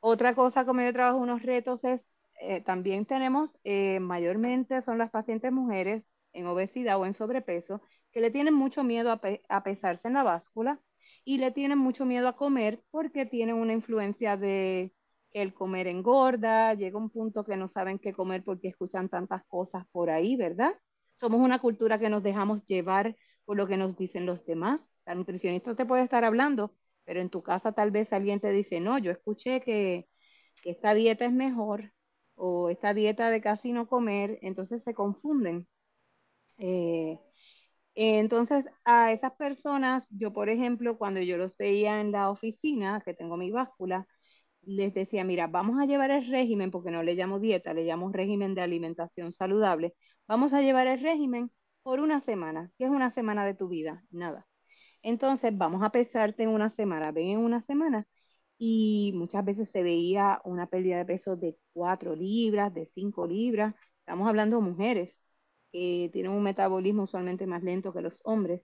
Otra 0.00 0.34
cosa 0.34 0.64
como 0.64 0.82
yo 0.82 0.92
trabajo 0.92 1.18
unos 1.18 1.42
retos 1.42 1.84
es, 1.84 2.08
eh, 2.40 2.62
también 2.62 3.06
tenemos, 3.06 3.58
eh, 3.64 4.00
mayormente 4.00 4.82
son 4.82 4.98
las 4.98 5.10
pacientes 5.10 5.52
mujeres 5.52 6.04
en 6.32 6.46
obesidad 6.46 6.98
o 7.00 7.06
en 7.06 7.14
sobrepeso, 7.14 7.80
que 8.14 8.20
le 8.20 8.30
tienen 8.30 8.54
mucho 8.54 8.84
miedo 8.84 9.10
a, 9.12 9.64
pesarse 9.64 10.08
en 10.08 10.14
la 10.14 10.22
báscula 10.22 10.80
y 11.24 11.38
le 11.38 11.50
tienen 11.50 11.78
mucho 11.78 12.06
miedo 12.06 12.28
a 12.28 12.36
comer 12.36 12.82
porque 12.90 13.26
tienen 13.26 13.56
una 13.56 13.72
influencia 13.72 14.36
de 14.36 14.94
que 15.30 15.42
el 15.42 15.52
comer 15.52 15.88
engorda, 15.88 16.74
llega 16.74 16.98
un 16.98 17.10
punto 17.10 17.44
que 17.44 17.56
no 17.56 17.68
saben 17.68 17.98
qué 17.98 18.12
comer 18.12 18.44
porque 18.44 18.68
escuchan 18.68 19.08
tantas 19.08 19.44
cosas 19.46 19.84
por 19.92 20.10
ahí, 20.10 20.36
¿verdad? 20.36 20.72
Somos 21.16 21.40
una 21.40 21.58
cultura 21.60 21.98
que 21.98 22.08
nos 22.08 22.22
dejamos 22.22 22.64
llevar 22.64 23.16
por 23.44 23.56
lo 23.56 23.66
que 23.66 23.76
nos 23.76 23.96
dicen 23.96 24.26
los 24.26 24.46
demás 24.46 24.94
la 25.06 25.14
nutricionista 25.14 25.74
te 25.74 25.86
puede 25.86 26.02
estar 26.04 26.24
hablando, 26.24 26.74
pero 27.04 27.20
en 27.20 27.30
tu 27.30 27.42
casa 27.42 27.72
tal 27.72 27.90
vez 27.90 28.12
alguien 28.12 28.40
te 28.40 28.50
dice, 28.50 28.80
no, 28.80 28.98
yo 28.98 29.10
escuché 29.10 29.60
que, 29.60 30.08
esta 30.64 30.94
dieta 30.94 31.26
es 31.26 31.32
mejor 31.32 31.92
o 32.36 32.70
esta 32.70 32.94
dieta 32.94 33.30
de 33.30 33.42
casi 33.42 33.72
no 33.72 33.86
comer, 33.86 34.38
entonces 34.40 34.82
se 34.82 34.94
confunden. 34.94 35.68
Eh, 36.58 37.18
entonces, 37.94 38.66
a 38.84 39.12
esas 39.12 39.32
personas, 39.34 40.06
yo 40.10 40.32
por 40.32 40.48
ejemplo, 40.48 40.98
cuando 40.98 41.20
yo 41.20 41.38
los 41.38 41.56
veía 41.56 42.00
en 42.00 42.12
la 42.12 42.30
oficina, 42.30 43.02
que 43.04 43.14
tengo 43.14 43.36
mi 43.36 43.50
báscula, 43.50 44.06
les 44.62 44.94
decía, 44.94 45.24
mira, 45.24 45.46
vamos 45.48 45.80
a 45.80 45.86
llevar 45.86 46.10
el 46.10 46.26
régimen, 46.30 46.70
porque 46.70 46.90
no 46.90 47.02
le 47.02 47.14
llamo 47.14 47.40
dieta, 47.40 47.74
le 47.74 47.84
llamo 47.84 48.10
régimen 48.12 48.54
de 48.54 48.62
alimentación 48.62 49.32
saludable, 49.32 49.94
vamos 50.26 50.54
a 50.54 50.62
llevar 50.62 50.86
el 50.88 51.00
régimen 51.00 51.50
por 51.82 52.00
una 52.00 52.20
semana. 52.20 52.70
¿Qué 52.78 52.84
es 52.86 52.90
una 52.90 53.10
semana 53.10 53.44
de 53.46 53.54
tu 53.54 53.68
vida? 53.68 54.04
Nada. 54.10 54.46
Entonces, 55.02 55.56
vamos 55.56 55.82
a 55.82 55.90
pesarte 55.90 56.44
en 56.44 56.50
una 56.50 56.70
semana, 56.70 57.12
ven 57.12 57.28
en 57.28 57.38
una 57.40 57.60
semana. 57.60 58.06
Y 58.58 59.12
muchas 59.16 59.44
veces 59.44 59.70
se 59.70 59.82
veía 59.82 60.40
una 60.44 60.66
pérdida 60.68 60.98
de 60.98 61.04
peso 61.06 61.36
de 61.36 61.58
4 61.72 62.14
libras, 62.16 62.72
de 62.74 62.86
5 62.86 63.26
libras. 63.26 63.74
Estamos 64.00 64.28
hablando 64.28 64.56
de 64.56 64.62
mujeres 64.62 65.23
que 65.74 66.08
tienen 66.12 66.30
un 66.32 66.42
metabolismo 66.44 67.02
usualmente 67.02 67.46
más 67.48 67.64
lento 67.64 67.92
que 67.92 68.00
los 68.00 68.20
hombres. 68.24 68.62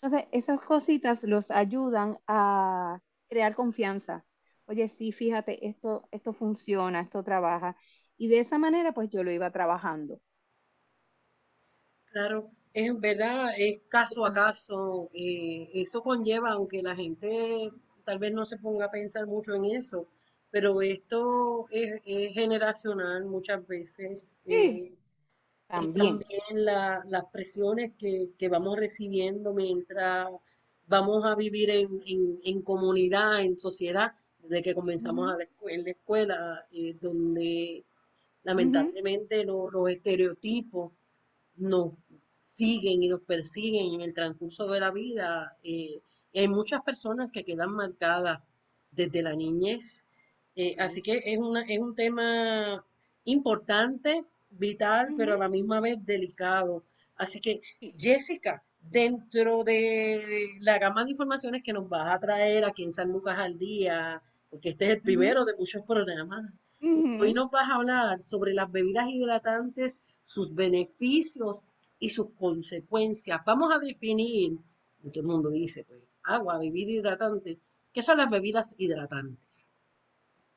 Entonces, 0.00 0.28
esas 0.32 0.60
cositas 0.60 1.24
los 1.24 1.50
ayudan 1.50 2.18
a 2.28 3.00
crear 3.28 3.54
confianza. 3.56 4.24
Oye, 4.66 4.88
sí, 4.88 5.10
fíjate, 5.12 5.66
esto, 5.66 6.08
esto 6.12 6.32
funciona, 6.32 7.00
esto 7.00 7.24
trabaja. 7.24 7.76
Y 8.16 8.28
de 8.28 8.38
esa 8.40 8.58
manera, 8.58 8.92
pues 8.94 9.10
yo 9.10 9.24
lo 9.24 9.32
iba 9.32 9.50
trabajando. 9.50 10.20
Claro, 12.12 12.50
es 12.74 13.00
verdad, 13.00 13.50
es 13.58 13.80
caso 13.88 14.24
a 14.24 14.32
caso. 14.32 15.10
Eh, 15.14 15.68
eso 15.74 16.00
conlleva, 16.02 16.52
aunque 16.52 16.80
la 16.82 16.94
gente 16.94 17.72
tal 18.04 18.18
vez 18.20 18.32
no 18.32 18.44
se 18.46 18.58
ponga 18.58 18.86
a 18.86 18.90
pensar 18.90 19.26
mucho 19.26 19.54
en 19.54 19.64
eso, 19.64 20.06
pero 20.50 20.80
esto 20.82 21.66
es, 21.70 22.00
generacional 22.34 23.24
muchas 23.24 23.66
veces. 23.66 24.32
Eh, 24.46 24.94
también, 25.72 26.20
las 26.66 27.24
presiones 27.32 27.92
que, 27.96 28.48
vamos 28.50 28.76
recibiendo 28.76 29.54
mientras 29.54 30.28
vamos 30.86 31.24
a 31.24 31.34
vivir 31.34 31.70
en, 31.70 32.60
comunidad, 32.60 33.40
en 33.40 33.56
sociedad, 33.56 34.12
desde 34.42 34.62
que 34.62 34.74
comenzamos 34.74 35.32
a 35.32 35.38
la 35.38 35.44
escuela, 35.44 35.74
en 35.78 35.84
la 35.84 35.90
escuela, 35.90 36.66
eh, 36.72 36.94
donde 37.00 37.84
lamentablemente 38.42 39.44
los 39.44 39.88
estereotipos 39.88 40.92
nos 41.56 41.94
siguen 42.42 43.02
y 43.02 43.08
nos 43.08 43.22
persiguen 43.22 43.94
en 43.94 44.00
el 44.02 44.12
transcurso 44.12 44.66
de 44.66 44.78
la 44.78 44.90
vida. 44.90 45.56
Eh, 45.64 46.02
hay 46.34 46.48
muchas 46.48 46.82
personas 46.82 47.32
que 47.32 47.44
quedan 47.44 47.72
marcadas 47.72 48.40
desde 48.90 49.22
la 49.22 49.32
niñez. 49.32 50.04
Eh, 50.54 50.76
así 50.78 51.00
que 51.00 51.22
es, 51.24 51.38
una, 51.38 51.62
es 51.62 51.78
un 51.78 51.94
tema 51.94 52.84
importante, 53.24 54.26
vital, 54.58 55.14
pero 55.16 55.34
a 55.34 55.38
la 55.38 55.48
misma 55.48 55.80
vez 55.80 56.04
delicado. 56.04 56.84
Así 57.16 57.40
que, 57.40 57.60
Jessica, 57.96 58.62
dentro 58.80 59.64
de 59.64 60.50
la 60.60 60.78
gama 60.78 61.04
de 61.04 61.10
informaciones 61.10 61.62
que 61.62 61.72
nos 61.72 61.88
vas 61.88 62.14
a 62.14 62.18
traer 62.18 62.64
aquí 62.64 62.82
en 62.84 62.92
San 62.92 63.10
Lucas 63.10 63.38
al 63.38 63.58
día, 63.58 64.22
porque 64.50 64.70
este 64.70 64.86
es 64.86 64.90
el 64.96 65.02
primero 65.02 65.44
de 65.44 65.54
muchos 65.56 65.82
programas, 65.86 66.52
hoy 66.80 67.32
nos 67.32 67.50
vas 67.50 67.70
a 67.70 67.76
hablar 67.76 68.20
sobre 68.20 68.54
las 68.54 68.70
bebidas 68.70 69.08
hidratantes, 69.08 70.02
sus 70.20 70.54
beneficios 70.54 71.60
y 71.98 72.10
sus 72.10 72.30
consecuencias. 72.32 73.40
Vamos 73.46 73.72
a 73.72 73.78
definir, 73.78 74.58
todo 75.02 75.20
el 75.20 75.26
mundo 75.26 75.50
dice, 75.50 75.84
pues, 75.84 76.00
agua, 76.24 76.58
bebida 76.58 76.92
hidratante. 76.92 77.58
¿Qué 77.92 78.02
son 78.02 78.18
las 78.18 78.30
bebidas 78.30 78.74
hidratantes? 78.78 79.68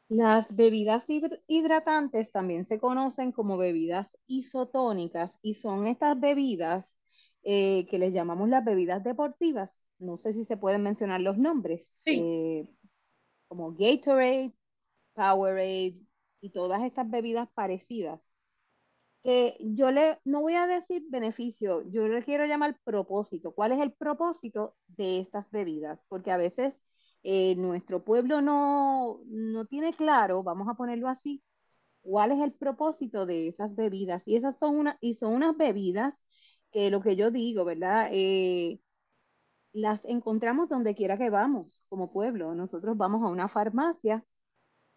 Las 0.07 0.55
bebidas 0.55 1.03
hidratantes 1.47 2.31
también 2.31 2.65
se 2.65 2.79
conocen 2.79 3.31
como 3.31 3.57
bebidas 3.57 4.09
isotónicas 4.27 5.39
y 5.41 5.55
son 5.55 5.87
estas 5.87 6.19
bebidas 6.19 6.95
eh, 7.43 7.87
que 7.87 7.97
les 7.97 8.13
llamamos 8.13 8.49
las 8.49 8.63
bebidas 8.63 9.03
deportivas. 9.03 9.79
No 9.97 10.17
sé 10.17 10.33
si 10.33 10.45
se 10.45 10.57
pueden 10.57 10.83
mencionar 10.83 11.21
los 11.21 11.37
nombres. 11.37 11.95
Sí. 11.99 12.19
Eh, 12.21 12.75
como 13.47 13.73
Gatorade, 13.73 14.53
Powerade 15.13 15.97
y 16.41 16.49
todas 16.51 16.83
estas 16.83 17.09
bebidas 17.09 17.49
parecidas 17.53 18.21
yo 19.59 19.91
le, 19.91 20.19
no 20.23 20.41
voy 20.41 20.53
a 20.55 20.67
decir 20.67 21.03
beneficio, 21.09 21.81
yo 21.89 22.07
le 22.07 22.23
quiero 22.23 22.45
llamar 22.45 22.79
propósito. 22.83 23.53
¿Cuál 23.53 23.71
es 23.71 23.79
el 23.79 23.91
propósito 23.93 24.75
de 24.87 25.19
estas 25.19 25.49
bebidas? 25.51 26.03
Porque 26.07 26.31
a 26.31 26.37
veces 26.37 26.79
eh, 27.25 27.55
nuestro 27.57 28.05
pueblo 28.05 28.41
no, 28.41 29.21
no 29.27 29.65
tiene 29.67 29.93
claro, 29.95 30.43
vamos 30.43 30.69
a 30.69 30.75
ponerlo 30.75 31.09
así, 31.09 31.43
¿Cuál 32.01 32.31
es 32.33 32.39
el 32.41 32.53
propósito 32.53 33.25
de 33.25 33.47
esas 33.49 33.75
bebidas? 33.75 34.23
Y 34.27 34.35
esas 34.37 34.57
son 34.59 34.77
una, 34.77 34.97
y 35.01 35.15
son 35.15 35.33
unas 35.33 35.57
bebidas 35.57 36.25
que 36.71 36.89
lo 36.91 37.01
que 37.01 37.15
yo 37.15 37.31
digo, 37.31 37.65
¿verdad? 37.65 38.09
Eh, 38.11 38.79
las 39.73 40.03
encontramos 40.05 40.69
donde 40.69 40.95
quiera 40.95 41.17
que 41.17 41.29
vamos, 41.29 41.85
como 41.89 42.11
pueblo. 42.11 42.55
Nosotros 42.55 42.97
vamos 42.97 43.23
a 43.23 43.27
una 43.29 43.49
farmacia 43.49 44.25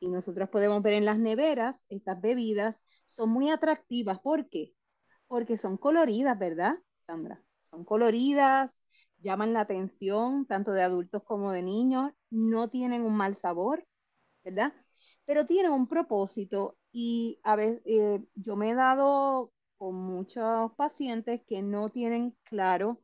y 0.01 0.09
nosotros 0.09 0.49
podemos 0.51 0.83
ver 0.83 0.95
en 0.95 1.07
las 1.07 1.19
neveras 1.19 1.77
estas 1.91 2.21
bebidas 2.21 2.83
son 3.07 3.31
muy 3.31 3.51
atractivas. 3.51 4.21
¿Por 4.21 4.49
qué? 4.51 4.75
Porque 5.29 5.59
son 5.59 5.79
coloridas, 5.79 6.39
¿verdad, 6.39 6.75
Sandra? 7.07 7.43
Son 7.65 7.85
coloridas, 7.85 8.73
llaman 9.21 9.53
la 9.53 9.61
atención 9.61 10.47
tanto 10.47 10.73
de 10.73 10.83
adultos 10.83 11.23
como 11.25 11.53
de 11.53 11.63
niños, 11.63 12.13
no 12.31 12.69
tienen 12.71 13.03
un 13.03 13.17
mal 13.17 13.37
sabor, 13.37 13.87
¿verdad? 14.45 14.73
Pero 15.27 15.47
tienen 15.47 15.73
un 15.73 15.89
propósito 15.89 16.79
y 16.93 17.41
a 17.45 17.57
veces 17.57 17.83
eh, 17.87 18.23
yo 18.35 18.57
me 18.57 18.71
he 18.71 18.75
dado 18.75 19.53
con 19.77 19.95
muchos 19.97 20.73
pacientes 20.75 21.43
que 21.47 21.63
no 21.63 21.89
tienen 21.89 22.37
claro 22.45 23.03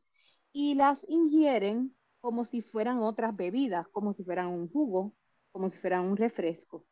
y 0.53 0.75
las 0.75 1.05
ingieren 1.09 1.95
como 2.21 2.45
si 2.45 2.61
fueran 2.61 2.99
otras 2.99 3.35
bebidas, 3.35 3.87
como 3.89 4.13
si 4.13 4.23
fueran 4.23 4.47
un 4.47 4.69
jugo, 4.69 5.15
como 5.51 5.69
si 5.69 5.77
fueran 5.79 6.05
un 6.05 6.17
refresco. 6.17 6.85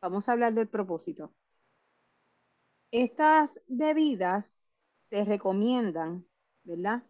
Vamos 0.00 0.28
a 0.28 0.32
hablar 0.32 0.54
del 0.54 0.68
propósito. 0.68 1.34
Estas 2.90 3.52
bebidas 3.68 4.60
se 4.94 5.24
recomiendan, 5.24 6.26
¿verdad? 6.64 7.04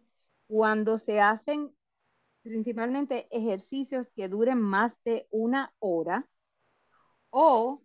Cuando 0.47 0.97
se 0.97 1.19
hacen 1.19 1.71
principalmente 2.41 3.27
ejercicios 3.31 4.11
que 4.11 4.29
duren 4.29 4.59
más 4.59 4.95
de 5.03 5.27
una 5.31 5.73
hora 5.79 6.27
o 7.29 7.81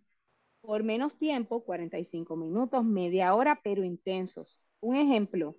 por 0.61 0.85
menos 0.85 1.19
tiempo, 1.19 1.65
45 1.65 2.37
minutos, 2.37 2.85
media 2.85 3.35
hora, 3.35 3.61
pero 3.63 3.85
intensos. 3.85 4.63
Un 4.81 4.97
ejemplo, 4.97 5.57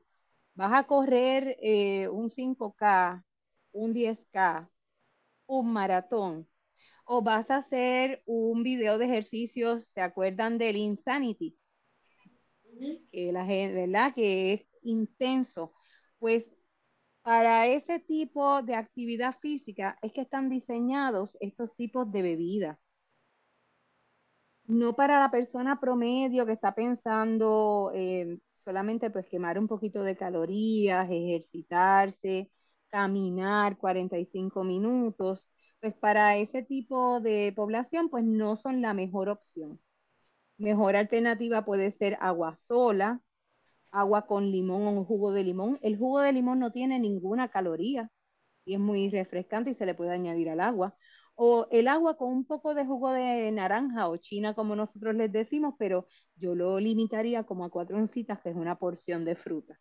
vas 0.55 0.73
a 0.73 0.87
correr 0.87 1.57
eh, 1.61 2.07
un 2.09 2.29
5K, 2.29 3.23
un 3.73 3.93
10K, 3.93 4.69
un 5.47 5.73
maratón, 5.73 6.47
o 7.05 7.21
vas 7.21 7.51
a 7.51 7.57
hacer 7.57 8.23
un 8.25 8.63
video 8.63 8.97
de 8.97 9.05
ejercicios, 9.05 9.85
¿se 9.93 10.01
acuerdan 10.01 10.57
del 10.57 10.77
Insanity? 10.77 11.57
Que 13.11 13.31
la 13.31 13.45
gente, 13.45 13.75
¿verdad? 13.87 14.13
Que 14.15 14.53
es 14.53 14.67
intenso. 14.83 15.73
Pues 16.19 16.49
para 17.23 17.67
ese 17.67 17.99
tipo 17.99 18.61
de 18.63 18.75
actividad 18.75 19.35
física 19.41 19.97
es 20.01 20.13
que 20.13 20.21
están 20.21 20.49
diseñados 20.49 21.37
estos 21.41 21.75
tipos 21.75 22.11
de 22.11 22.21
bebidas 22.21 22.77
no 24.65 24.95
para 24.95 25.19
la 25.19 25.31
persona 25.31 25.79
promedio 25.79 26.45
que 26.45 26.53
está 26.53 26.73
pensando 26.75 27.91
eh, 27.93 28.39
solamente 28.55 29.09
pues 29.11 29.27
quemar 29.27 29.59
un 29.59 29.67
poquito 29.67 30.03
de 30.03 30.15
calorías, 30.17 31.09
ejercitarse, 31.09 32.51
caminar 32.89 33.77
45 33.77 34.63
minutos, 34.63 35.51
pues 35.81 35.93
para 35.95 36.37
ese 36.37 36.63
tipo 36.63 37.19
de 37.21 37.53
población 37.55 38.09
pues 38.09 38.23
no 38.23 38.55
son 38.55 38.81
la 38.81 38.93
mejor 38.93 39.29
opción. 39.29 39.79
Mejor 40.57 40.95
alternativa 40.95 41.65
puede 41.65 41.91
ser 41.91 42.17
agua 42.21 42.57
sola, 42.59 43.21
agua 43.93 44.25
con 44.27 44.51
limón 44.51 44.87
o 44.87 44.91
un 44.91 45.05
jugo 45.05 45.31
de 45.33 45.43
limón. 45.43 45.79
El 45.81 45.97
jugo 45.97 46.19
de 46.21 46.33
limón 46.33 46.59
no 46.59 46.71
tiene 46.71 46.99
ninguna 46.99 47.49
caloría 47.49 48.09
y 48.65 48.75
es 48.75 48.79
muy 48.79 49.09
refrescante 49.09 49.71
y 49.71 49.75
se 49.75 49.85
le 49.85 49.95
puede 49.95 50.11
añadir 50.13 50.49
al 50.49 50.59
agua 50.61 50.95
o 51.35 51.67
el 51.71 51.87
agua 51.87 52.17
con 52.17 52.29
un 52.31 52.45
poco 52.45 52.73
de 52.75 52.85
jugo 52.85 53.11
de 53.11 53.51
naranja 53.51 54.07
o 54.09 54.17
china, 54.17 54.53
como 54.53 54.75
nosotros 54.75 55.15
les 55.15 55.31
decimos, 55.31 55.75
pero 55.79 56.07
yo 56.35 56.55
lo 56.55 56.79
limitaría 56.79 57.43
como 57.43 57.65
a 57.65 57.69
cuatro 57.71 57.97
oncitas, 57.97 58.39
que 58.41 58.49
es 58.49 58.55
una 58.55 58.77
porción 58.77 59.25
de 59.25 59.35
fruta 59.35 59.79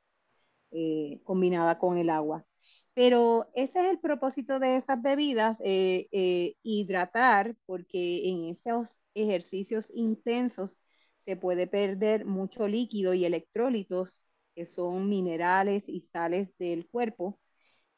eh, 0.71 1.21
combinada 1.25 1.79
con 1.79 1.99
el 1.99 2.11
agua. 2.11 2.47
Pero 2.95 3.49
ese 3.55 3.81
es 3.87 3.91
el 3.93 4.01
propósito 4.01 4.59
de 4.59 4.77
esas 4.77 5.01
bebidas, 5.03 5.59
eh, 5.65 6.09
eh, 6.13 6.57
hidratar, 6.63 7.57
porque 7.67 8.29
en 8.29 8.47
esos 8.47 8.99
ejercicios 9.15 9.91
intensos 9.95 10.83
se 11.25 11.37
puede 11.37 11.67
perder 11.67 12.25
mucho 12.25 12.67
líquido 12.69 13.15
y 13.15 13.25
electrolitos, 13.25 14.27
que 14.55 14.67
son 14.67 15.09
minerales 15.09 15.85
y 15.89 16.01
sales 16.01 16.51
del 16.59 16.89
cuerpo 16.89 17.39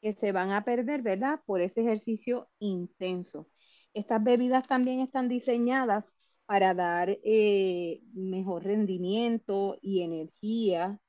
que 0.01 0.13
se 0.13 0.31
van 0.31 0.51
a 0.51 0.63
perder, 0.63 1.01
¿verdad? 1.01 1.41
Por 1.45 1.61
ese 1.61 1.81
ejercicio 1.81 2.47
intenso. 2.59 3.49
Estas 3.93 4.23
bebidas 4.23 4.67
también 4.67 4.99
están 4.99 5.27
diseñadas 5.27 6.05
para 6.45 6.75
dar 6.75 7.17
eh, 7.23 8.01
mejor 8.13 8.63
rendimiento 8.63 9.77
y 9.81 10.03
energía 10.03 10.99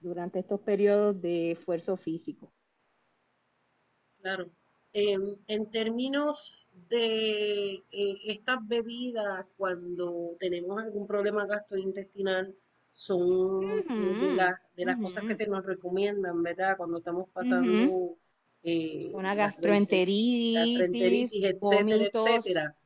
durante 0.00 0.38
estos 0.38 0.60
periodos 0.60 1.20
de 1.20 1.52
esfuerzo 1.52 1.96
físico. 1.96 2.52
Claro. 4.20 4.50
Em, 4.92 5.36
en 5.48 5.70
términos 5.70 6.65
de 6.88 7.84
eh, 7.90 8.16
estas 8.26 8.66
bebidas, 8.66 9.46
cuando 9.56 10.36
tenemos 10.38 10.82
algún 10.82 11.06
problema 11.06 11.46
gastrointestinal, 11.46 12.54
son 12.92 13.84
de, 13.84 14.54
de, 14.76 14.84
las 14.84 14.98
cosas 14.98 15.24
que 15.24 15.34
se 15.34 15.46
nos 15.46 15.64
recomiendan, 15.64 16.42
¿verdad? 16.42 16.76
Cuando 16.78 16.98
estamos 16.98 17.28
pasando 17.28 18.16
eh, 18.62 19.10
una 19.12 19.34
gastroenteritis, 19.34 21.44
etcétera, 21.44 22.08
etcétera. 22.12 22.76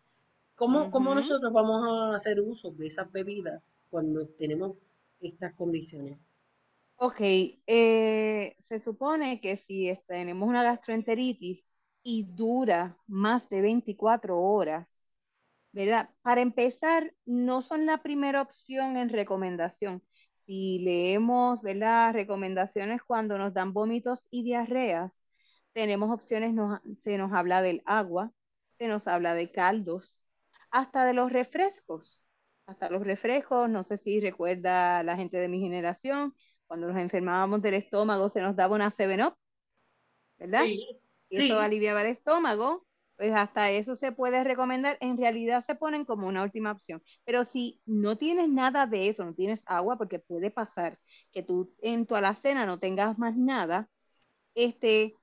¿Cómo, 0.56 0.90
¿Cómo, 0.90 1.14
nosotros 1.14 1.52
vamos 1.52 1.86
a 1.86 2.16
hacer 2.16 2.40
uso 2.40 2.70
de 2.72 2.88
esas 2.88 3.10
bebidas 3.10 3.78
cuando 3.88 4.26
tenemos 4.26 4.76
estas 5.20 5.54
condiciones? 5.54 6.18
Ok, 6.96 7.20
eh, 7.66 8.56
se 8.58 8.80
supone 8.80 9.40
que 9.40 9.56
si 9.56 9.96
tenemos 10.06 10.46
una 10.46 10.62
gastroenteritis 10.62 11.66
y 12.02 12.24
dura 12.24 12.96
más 13.06 13.48
de 13.48 13.60
24 13.60 14.40
horas, 14.40 15.02
¿verdad? 15.72 16.10
Para 16.22 16.40
empezar, 16.40 17.14
no 17.26 17.62
son 17.62 17.86
la 17.86 18.02
primera 18.02 18.42
opción 18.42 18.96
en 18.96 19.08
recomendación. 19.08 20.02
Si 20.34 20.80
leemos, 20.80 21.62
¿verdad? 21.62 22.12
Recomendaciones 22.12 23.02
cuando 23.02 23.38
nos 23.38 23.54
dan 23.54 23.72
vómitos 23.72 24.26
y 24.30 24.42
diarreas, 24.42 25.24
tenemos 25.72 26.10
opciones, 26.10 26.54
se 27.00 27.18
nos 27.18 27.32
habla 27.32 27.62
del 27.62 27.82
agua, 27.86 28.32
se 28.72 28.88
nos 28.88 29.06
habla 29.06 29.34
de 29.34 29.52
caldos, 29.52 30.24
hasta 30.70 31.04
de 31.04 31.14
los 31.14 31.32
refrescos, 31.32 32.24
hasta 32.66 32.90
los 32.90 33.04
refrescos, 33.04 33.68
no 33.68 33.84
sé 33.84 33.98
si 33.98 34.20
recuerda 34.20 35.02
la 35.02 35.16
gente 35.16 35.36
de 35.38 35.48
mi 35.48 35.60
generación, 35.60 36.34
cuando 36.66 36.88
nos 36.88 37.00
enfermábamos 37.00 37.62
del 37.62 37.74
estómago 37.74 38.28
se 38.28 38.40
nos 38.40 38.56
daba 38.56 38.76
una 38.76 38.90
7-Up, 38.90 39.34
¿verdad? 40.38 40.64
Sí, 40.64 40.99
y 41.30 41.38
eso 41.38 41.58
aliviaba 41.58 42.02
el 42.02 42.08
estómago, 42.08 42.86
pues 43.16 43.32
hasta 43.34 43.70
eso 43.70 43.96
se 43.96 44.12
puede 44.12 44.44
recomendar, 44.44 44.96
en 45.00 45.18
realidad 45.18 45.64
se 45.64 45.74
ponen 45.74 46.04
como 46.04 46.26
una 46.28 46.42
última 46.42 46.72
opción, 46.72 47.02
pero 47.24 47.44
si 47.44 47.80
no 47.86 48.16
tienes 48.18 48.48
nada 48.48 48.86
de 48.86 49.08
eso, 49.08 49.24
no 49.24 49.34
tienes 49.34 49.62
agua, 49.66 49.98
porque 49.98 50.18
puede 50.18 50.50
pasar 50.50 50.98
que 51.32 51.42
tú 51.42 51.74
en 51.82 52.06
tu 52.06 52.16
alacena 52.16 52.66
no 52.66 52.78
tengas 52.80 53.18
más 53.18 53.36
nada, 53.36 53.90
este, 54.54 55.16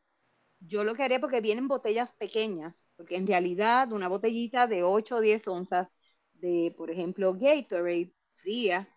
yo 0.59 0.83
lo 0.83 0.95
que 0.95 1.03
haré 1.03 1.19
porque 1.19 1.41
vienen 1.41 1.67
botellas 1.67 2.13
pequeñas, 2.15 2.87
porque 2.95 3.15
en 3.15 3.27
realidad 3.27 3.91
una 3.91 4.07
botellita 4.07 4.67
de 4.67 4.83
8 4.83 5.17
o 5.17 5.21
10 5.21 5.47
onzas 5.47 5.97
de, 6.33 6.73
por 6.77 6.91
ejemplo, 6.91 7.33
Gatorade 7.35 8.13
fría, 8.37 8.89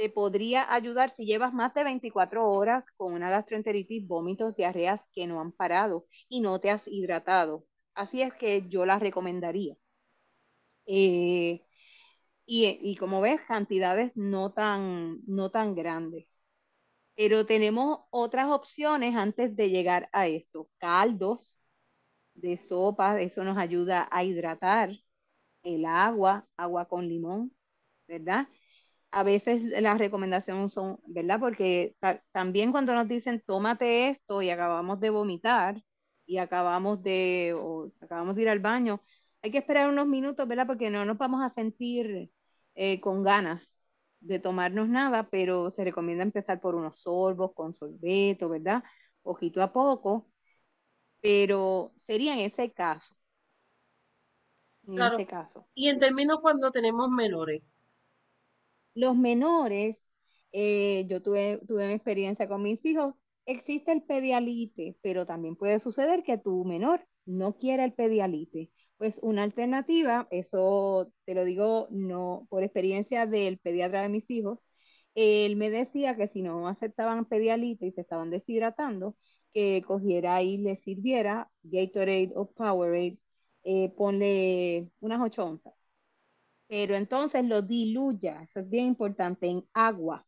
te 0.00 0.08
podría 0.08 0.72
ayudar 0.72 1.10
si 1.14 1.26
llevas 1.26 1.52
más 1.52 1.74
de 1.74 1.84
24 1.84 2.48
horas 2.48 2.86
con 2.96 3.12
una 3.12 3.28
gastroenteritis, 3.28 4.08
vómitos, 4.08 4.56
diarreas 4.56 5.02
que 5.12 5.26
no 5.26 5.42
han 5.42 5.52
parado 5.52 6.06
y 6.26 6.40
no 6.40 6.58
te 6.58 6.70
has 6.70 6.88
hidratado. 6.88 7.66
Así 7.94 8.22
es 8.22 8.32
que 8.32 8.66
yo 8.66 8.86
las 8.86 9.00
recomendaría. 9.00 9.76
Eh, 10.86 11.64
y, 12.46 12.96
como 12.96 13.20
ves, 13.20 13.40
cantidades 13.48 14.12
no 14.16 14.52
tan, 14.52 15.20
no 15.26 15.50
tan 15.50 15.74
grandes. 15.74 16.42
Pero 17.16 17.46
tenemos 17.46 18.00
otras 18.10 18.50
opciones 18.50 19.16
antes 19.16 19.56
de 19.56 19.70
llegar 19.70 20.08
a 20.12 20.28
esto. 20.28 20.70
Caldos 20.78 21.60
de 22.34 22.58
sopa, 22.58 23.20
eso 23.20 23.44
nos 23.44 23.58
ayuda 23.58 24.08
a 24.12 24.24
hidratar. 24.24 24.92
El 25.64 25.86
agua, 25.86 26.48
agua 26.56 26.86
con 26.88 27.08
limón, 27.08 27.54
¿verdad? 28.08 28.48
A 29.12 29.22
veces 29.24 29.62
las 29.62 29.98
recomendaciones 29.98 30.72
son, 30.72 30.98
¿verdad? 31.06 31.40
Porque 31.40 31.96
también 32.32 32.70
cuando 32.70 32.94
nos 32.94 33.08
dicen 33.08 33.42
tómate 33.44 34.08
esto 34.08 34.40
y 34.40 34.50
acabamos 34.50 35.00
de 35.00 35.10
vomitar 35.10 35.82
y 36.26 36.38
acabamos 36.38 37.02
de, 37.02 37.56
acabamos 38.00 38.36
de 38.36 38.42
ir 38.42 38.48
al 38.48 38.60
baño, 38.60 39.02
hay 39.42 39.50
que 39.50 39.58
esperar 39.58 39.88
unos 39.88 40.06
minutos, 40.06 40.46
¿verdad? 40.46 40.66
Porque 40.66 40.90
no 40.90 41.04
nos 41.04 41.18
vamos 41.18 41.42
a 41.42 41.48
sentir 41.50 42.30
eh, 42.74 43.00
con 43.00 43.24
ganas 43.24 43.74
de 44.20 44.38
tomarnos 44.38 44.88
nada, 44.88 45.28
pero 45.28 45.70
se 45.70 45.82
recomienda 45.84 46.22
empezar 46.22 46.60
por 46.60 46.74
unos 46.74 47.00
sorbos 47.00 47.52
con 47.54 47.74
sorbeto, 47.74 48.48
¿verdad? 48.48 48.84
Poquito 49.22 49.62
a 49.62 49.72
poco, 49.72 50.30
pero 51.20 51.92
sería 51.96 52.34
en 52.34 52.40
ese 52.40 52.72
caso. 52.72 53.14
En 54.86 55.00
ese 55.00 55.26
caso. 55.26 55.66
Y 55.74 55.88
en 55.88 55.98
términos 55.98 56.38
cuando 56.40 56.70
tenemos 56.70 57.10
menores, 57.10 57.62
Los 58.94 59.16
menores, 59.16 59.96
eh, 60.52 61.06
yo 61.08 61.22
tuve, 61.22 61.60
tuve 61.66 61.92
experiencia 61.94 62.48
con 62.48 62.62
mis 62.62 62.84
hijos, 62.84 63.14
existe 63.46 63.92
el 63.92 64.02
pedialite, 64.02 64.96
pero 65.02 65.26
también 65.26 65.56
puede 65.56 65.78
suceder 65.80 66.22
que 66.22 66.38
tu 66.38 66.64
menor 66.64 67.06
no 67.24 67.56
quiera 67.56 67.84
el 67.84 67.94
pedialite. 67.94 68.70
Pues 68.98 69.18
una 69.22 69.44
alternativa, 69.44 70.28
eso 70.30 71.12
te 71.24 71.34
lo 71.34 71.44
digo 71.44 71.88
no 71.90 72.46
por 72.50 72.62
experiencia 72.64 73.26
del 73.26 73.58
pediatra 73.58 74.02
de 74.02 74.08
mis 74.10 74.30
hijos, 74.30 74.66
él 75.14 75.56
me 75.56 75.70
decía 75.70 76.16
que 76.16 76.26
si 76.26 76.42
no 76.42 76.66
aceptaban 76.68 77.24
pedialite 77.26 77.86
y 77.86 77.90
se 77.92 78.02
estaban 78.02 78.30
deshidratando, 78.30 79.16
que 79.52 79.82
cogiera 79.86 80.42
y 80.42 80.58
le 80.58 80.76
sirviera 80.76 81.50
Gatorade 81.62 82.32
o 82.36 82.50
Powerade, 82.52 83.18
eh, 83.64 83.90
ponle 83.96 84.90
unas 85.00 85.20
8 85.20 85.44
onzas. 85.44 85.89
Pero 86.70 86.94
entonces 86.94 87.44
lo 87.44 87.62
diluya, 87.62 88.44
eso 88.44 88.60
es 88.60 88.70
bien 88.70 88.86
importante, 88.86 89.48
en 89.48 89.68
agua, 89.72 90.24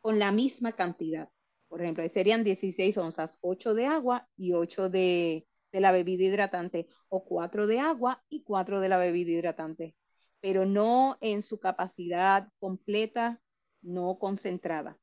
con 0.00 0.20
la 0.20 0.30
misma 0.30 0.70
cantidad. 0.70 1.28
Por 1.66 1.82
ejemplo, 1.82 2.08
serían 2.08 2.44
16 2.44 2.96
onzas, 2.96 3.38
8 3.40 3.74
de 3.74 3.86
agua 3.86 4.28
y 4.36 4.52
8 4.52 4.88
de, 4.88 5.48
de 5.72 5.80
la 5.80 5.90
bebida 5.90 6.22
hidratante, 6.22 6.86
o 7.08 7.24
4 7.24 7.66
de 7.66 7.80
agua 7.80 8.22
y 8.28 8.44
4 8.44 8.78
de 8.78 8.88
la 8.88 8.98
bebida 8.98 9.32
hidratante, 9.32 9.96
pero 10.40 10.64
no 10.64 11.18
en 11.20 11.42
su 11.42 11.58
capacidad 11.58 12.48
completa, 12.60 13.40
no 13.80 14.20
concentrada 14.20 14.96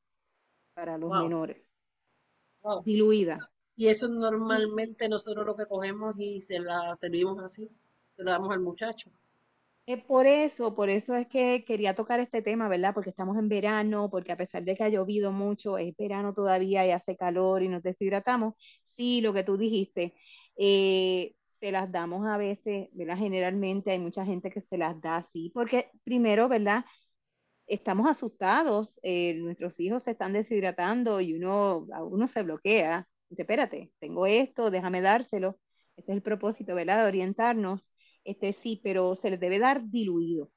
para 0.72 0.96
los 0.96 1.10
menores 1.10 1.70
diluida. 2.84 3.50
Y 3.76 3.88
eso 3.88 4.08
normalmente 4.08 5.06
nosotros 5.08 5.46
lo 5.46 5.56
que 5.56 5.66
cogemos 5.66 6.14
y 6.18 6.40
se 6.40 6.58
la 6.60 6.94
servimos 6.94 7.42
así, 7.42 7.68
se 8.16 8.24
la 8.24 8.32
damos 8.32 8.52
al 8.52 8.60
muchacho. 8.60 9.10
Por 10.06 10.26
eso, 10.26 10.74
por 10.74 10.90
eso 10.90 11.14
es 11.16 11.26
que 11.28 11.64
quería 11.66 11.94
tocar 11.94 12.20
este 12.20 12.42
tema, 12.42 12.68
¿verdad? 12.68 12.92
Porque 12.94 13.10
estamos 13.10 13.36
en 13.38 13.48
verano, 13.48 14.08
porque 14.10 14.32
a 14.32 14.36
pesar 14.36 14.62
de 14.64 14.76
que 14.76 14.84
ha 14.84 14.88
llovido 14.88 15.32
mucho, 15.32 15.78
es 15.78 15.96
verano 15.96 16.34
todavía 16.34 16.86
y 16.86 16.90
hace 16.90 17.16
calor 17.16 17.62
y 17.62 17.68
nos 17.68 17.82
deshidratamos. 17.82 18.54
Sí, 18.84 19.20
lo 19.20 19.32
que 19.32 19.42
tú 19.42 19.56
dijiste, 19.56 20.14
eh, 20.56 21.34
se 21.44 21.72
las 21.72 21.90
damos 21.90 22.26
a 22.26 22.36
veces, 22.36 22.88
¿verdad? 22.92 23.16
Generalmente 23.16 23.90
hay 23.90 23.98
mucha 23.98 24.24
gente 24.24 24.50
que 24.50 24.60
se 24.60 24.78
las 24.78 25.00
da 25.00 25.16
así, 25.16 25.50
porque 25.54 25.90
primero, 26.04 26.48
¿verdad? 26.48 26.84
estamos 27.66 28.06
asustados, 28.08 29.00
eh, 29.02 29.34
nuestros 29.36 29.80
hijos 29.80 30.02
se 30.04 30.12
están 30.12 30.32
deshidratando 30.34 31.20
y 31.20 31.34
uno, 31.34 31.86
uno 32.10 32.26
se 32.28 32.42
bloquea. 32.42 33.08
Dice, 33.28 33.42
espérate, 33.42 33.92
tengo 34.00 34.26
esto, 34.26 34.70
déjame 34.70 35.00
dárselo. 35.02 35.58
Ese 35.96 36.12
es 36.12 36.16
el 36.16 36.22
propósito, 36.22 36.74
¿verdad? 36.74 37.02
De 37.02 37.08
orientarnos. 37.08 37.89
Este 38.24 38.52
sí, 38.52 38.80
pero 38.82 39.14
se 39.14 39.30
les 39.30 39.40
debe 39.40 39.58
dar 39.58 39.88
diluido. 39.88 40.50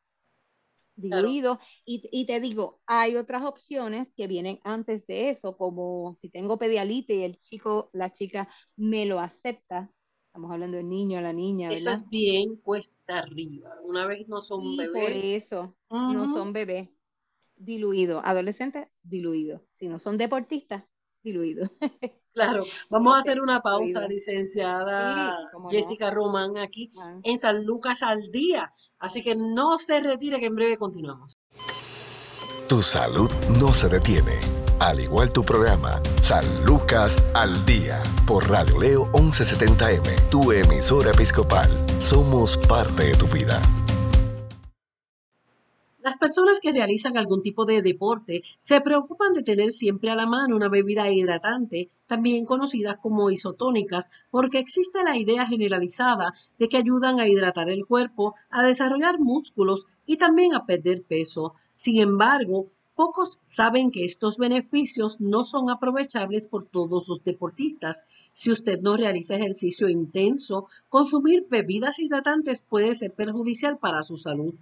Diluido. 0.95 1.59
Y, 1.85 2.07
y, 2.11 2.25
te 2.25 2.39
digo, 2.39 2.81
hay 2.85 3.15
otras 3.15 3.43
opciones 3.43 4.07
que 4.15 4.27
vienen 4.27 4.59
antes 4.63 5.07
de 5.07 5.29
eso, 5.29 5.57
como 5.57 6.15
si 6.15 6.29
tengo 6.29 6.59
pedialite 6.59 7.15
y 7.15 7.23
el 7.23 7.37
chico, 7.37 7.89
la 7.93 8.11
chica 8.11 8.47
me 8.75 9.05
lo 9.05 9.19
acepta. 9.19 9.91
Estamos 10.27 10.51
hablando 10.51 10.77
del 10.77 10.89
niño, 10.89 11.21
la 11.21 11.33
niña. 11.33 11.69
¿verdad? 11.69 11.79
Eso 11.79 11.91
es 11.91 12.09
bien 12.09 12.57
cuesta 12.57 13.19
arriba. 13.19 13.75
Una 13.83 14.05
vez 14.05 14.27
no 14.27 14.41
son 14.41 14.77
bebés. 14.77 15.01
Por 15.01 15.11
eso, 15.11 15.77
no 15.89 16.31
son 16.33 16.53
bebés 16.53 16.89
diluido. 17.63 18.21
Adolescentes, 18.23 18.87
diluido. 19.01 19.65
Si 19.71 19.87
no 19.87 19.99
son 19.99 20.17
deportistas, 20.17 20.83
diluido. 21.23 21.69
Claro, 22.33 22.65
vamos 22.89 23.15
a 23.15 23.19
hacer 23.19 23.41
una 23.41 23.61
pausa, 23.61 24.07
licenciada 24.07 25.37
Jessica 25.69 26.11
Román, 26.11 26.57
aquí 26.57 26.91
ah. 26.99 27.19
en 27.23 27.39
San 27.39 27.65
Lucas 27.65 28.03
al 28.03 28.31
día. 28.31 28.73
Así 28.99 29.21
que 29.21 29.35
no 29.35 29.77
se 29.77 29.99
retire, 29.99 30.39
que 30.39 30.47
en 30.47 30.55
breve 30.55 30.77
continuamos. 30.77 31.37
Tu 32.67 32.81
salud 32.81 33.29
no 33.59 33.73
se 33.73 33.89
detiene. 33.89 34.39
Al 34.79 34.99
igual 34.99 35.31
tu 35.31 35.43
programa, 35.43 36.01
San 36.21 36.65
Lucas 36.65 37.15
al 37.33 37.65
día, 37.65 38.01
por 38.25 38.49
Radio 38.49 38.79
Leo 38.79 39.11
1170M, 39.13 40.29
tu 40.29 40.51
emisora 40.51 41.11
episcopal. 41.11 41.69
Somos 41.99 42.57
parte 42.57 43.05
de 43.05 43.15
tu 43.15 43.27
vida. 43.27 43.61
Las 46.03 46.17
personas 46.17 46.59
que 46.59 46.73
realizan 46.73 47.17
algún 47.17 47.41
tipo 47.41 47.63
de 47.63 47.81
deporte 47.81 48.41
se 48.57 48.81
preocupan 48.81 49.31
de 49.31 49.41
tener 49.41 49.71
siempre 49.71 50.11
a 50.11 50.15
la 50.15 50.27
mano 50.27 50.57
una 50.57 50.67
bebida 50.67 51.09
hidratante, 51.09 51.91
también 52.07 52.43
conocidas 52.43 52.97
como 53.01 53.31
isotónicas, 53.31 54.09
porque 54.29 54.59
existe 54.59 55.01
la 55.01 55.17
idea 55.17 55.45
generalizada 55.45 56.33
de 56.59 56.67
que 56.67 56.75
ayudan 56.75 57.21
a 57.21 57.29
hidratar 57.29 57.69
el 57.69 57.85
cuerpo, 57.85 58.35
a 58.49 58.63
desarrollar 58.63 59.17
músculos 59.17 59.85
y 60.05 60.17
también 60.17 60.53
a 60.53 60.65
perder 60.65 61.03
peso. 61.03 61.53
Sin 61.71 62.01
embargo, 62.01 62.67
Pocos 62.95 63.39
saben 63.45 63.89
que 63.89 64.03
estos 64.03 64.37
beneficios 64.37 65.21
no 65.21 65.45
son 65.45 65.69
aprovechables 65.69 66.47
por 66.47 66.67
todos 66.67 67.07
los 67.07 67.23
deportistas. 67.23 68.03
Si 68.33 68.51
usted 68.51 68.81
no 68.81 68.97
realiza 68.97 69.37
ejercicio 69.37 69.87
intenso, 69.87 70.67
consumir 70.89 71.47
bebidas 71.49 71.97
hidratantes 71.97 72.61
puede 72.61 72.93
ser 72.93 73.13
perjudicial 73.13 73.79
para 73.79 74.03
su 74.03 74.17
salud. 74.17 74.53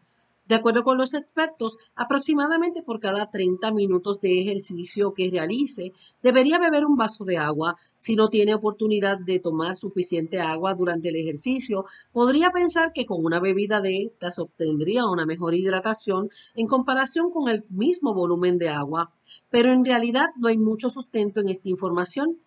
De 0.45 0.55
acuerdo 0.55 0.83
con 0.83 0.97
los 0.97 1.13
expertos, 1.13 1.77
aproximadamente 1.95 2.83
por 2.83 2.99
cada 2.99 3.29
30 3.29 3.71
minutos 3.71 4.19
de 4.19 4.41
ejercicio 4.41 5.13
que 5.13 5.29
realice, 5.29 5.93
debería 6.21 6.59
beber 6.59 6.85
un 6.85 6.95
vaso 6.95 7.23
de 7.25 7.37
agua. 7.37 7.75
Si 7.95 8.15
no 8.15 8.27
tiene 8.27 8.55
oportunidad 8.55 9.17
de 9.19 9.39
tomar 9.39 9.75
suficiente 9.75 10.41
agua 10.41 10.73
durante 10.73 11.09
el 11.09 11.15
ejercicio, 11.15 11.85
podría 12.11 12.49
pensar 12.49 12.91
que 12.93 13.05
con 13.05 13.23
una 13.23 13.39
bebida 13.39 13.81
de 13.81 14.03
estas 14.03 14.39
obtendría 14.39 15.05
una 15.05 15.25
mejor 15.25 15.55
hidratación 15.55 16.29
en 16.55 16.67
comparación 16.67 17.31
con 17.31 17.47
el 17.47 17.63
mismo 17.69 18.13
volumen 18.13 18.57
de 18.57 18.69
agua. 18.69 19.13
Pero 19.49 19.71
en 19.71 19.85
realidad 19.85 20.27
no 20.37 20.49
hay 20.49 20.57
mucho 20.57 20.89
sustento 20.89 21.39
en 21.39 21.49
esta 21.49 21.69
información 21.69 22.39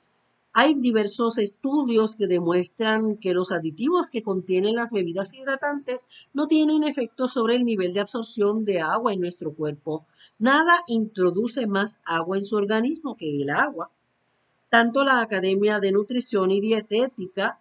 hay 0.56 0.74
diversos 0.74 1.38
estudios 1.38 2.14
que 2.14 2.28
demuestran 2.28 3.16
que 3.16 3.34
los 3.34 3.50
aditivos 3.50 4.10
que 4.10 4.22
contienen 4.22 4.76
las 4.76 4.92
bebidas 4.92 5.34
hidratantes 5.34 6.06
no 6.32 6.46
tienen 6.46 6.84
efecto 6.84 7.26
sobre 7.26 7.56
el 7.56 7.64
nivel 7.64 7.92
de 7.92 8.00
absorción 8.00 8.64
de 8.64 8.80
agua 8.80 9.12
en 9.12 9.20
nuestro 9.20 9.52
cuerpo. 9.52 10.06
Nada 10.38 10.78
introduce 10.86 11.66
más 11.66 11.98
agua 12.04 12.38
en 12.38 12.44
su 12.44 12.54
organismo 12.54 13.16
que 13.16 13.42
el 13.42 13.50
agua. 13.50 13.90
Tanto 14.70 15.04
la 15.04 15.20
Academia 15.20 15.80
de 15.80 15.90
Nutrición 15.90 16.52
y 16.52 16.60
Dietética 16.60 17.58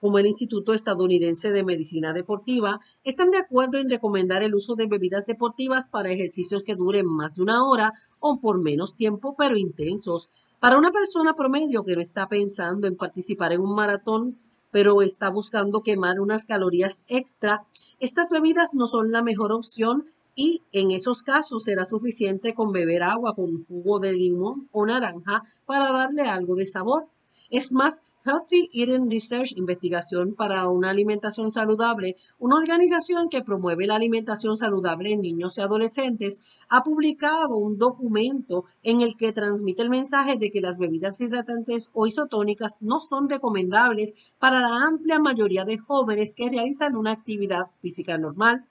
como 0.00 0.18
el 0.18 0.26
Instituto 0.26 0.72
Estadounidense 0.72 1.50
de 1.50 1.62
Medicina 1.62 2.14
Deportiva, 2.14 2.80
están 3.04 3.30
de 3.30 3.36
acuerdo 3.36 3.76
en 3.76 3.90
recomendar 3.90 4.42
el 4.42 4.54
uso 4.54 4.74
de 4.74 4.86
bebidas 4.86 5.26
deportivas 5.26 5.86
para 5.86 6.10
ejercicios 6.10 6.62
que 6.64 6.74
duren 6.74 7.06
más 7.06 7.36
de 7.36 7.42
una 7.42 7.64
hora 7.64 7.92
o 8.18 8.40
por 8.40 8.58
menos 8.58 8.94
tiempo, 8.94 9.34
pero 9.36 9.58
intensos. 9.58 10.30
Para 10.60 10.76
una 10.76 10.92
persona 10.92 11.32
promedio 11.32 11.84
que 11.84 11.94
no 11.94 12.02
está 12.02 12.28
pensando 12.28 12.86
en 12.86 12.94
participar 12.94 13.54
en 13.54 13.62
un 13.62 13.74
maratón, 13.74 14.38
pero 14.70 15.00
está 15.00 15.30
buscando 15.30 15.82
quemar 15.82 16.20
unas 16.20 16.44
calorías 16.44 17.02
extra, 17.08 17.64
estas 17.98 18.28
bebidas 18.28 18.74
no 18.74 18.86
son 18.86 19.10
la 19.10 19.22
mejor 19.22 19.52
opción 19.52 20.10
y 20.34 20.60
en 20.72 20.90
esos 20.90 21.22
casos 21.22 21.64
será 21.64 21.86
suficiente 21.86 22.52
con 22.52 22.72
beber 22.72 23.02
agua 23.02 23.34
con 23.34 23.64
jugo 23.64 24.00
de 24.00 24.12
limón 24.12 24.68
o 24.70 24.84
naranja 24.84 25.44
para 25.64 25.92
darle 25.92 26.28
algo 26.28 26.56
de 26.56 26.66
sabor. 26.66 27.06
Es 27.50 27.72
más, 27.72 28.00
Healthy 28.24 28.70
Eating 28.72 29.10
Research, 29.10 29.56
investigación 29.56 30.34
para 30.36 30.68
una 30.68 30.90
alimentación 30.90 31.50
saludable, 31.50 32.16
una 32.38 32.54
organización 32.54 33.28
que 33.28 33.42
promueve 33.42 33.88
la 33.88 33.96
alimentación 33.96 34.56
saludable 34.56 35.12
en 35.12 35.20
niños 35.20 35.58
y 35.58 35.62
adolescentes, 35.62 36.40
ha 36.68 36.84
publicado 36.84 37.56
un 37.56 37.76
documento 37.76 38.66
en 38.84 39.00
el 39.00 39.16
que 39.16 39.32
transmite 39.32 39.82
el 39.82 39.90
mensaje 39.90 40.36
de 40.36 40.50
que 40.50 40.60
las 40.60 40.78
bebidas 40.78 41.20
hidratantes 41.20 41.90
o 41.92 42.06
isotónicas 42.06 42.76
no 42.80 43.00
son 43.00 43.28
recomendables 43.28 44.34
para 44.38 44.60
la 44.60 44.84
amplia 44.86 45.18
mayoría 45.18 45.64
de 45.64 45.78
jóvenes 45.78 46.36
que 46.36 46.50
realizan 46.50 46.94
una 46.94 47.10
actividad 47.10 47.64
física 47.80 48.16
normal. 48.16 48.64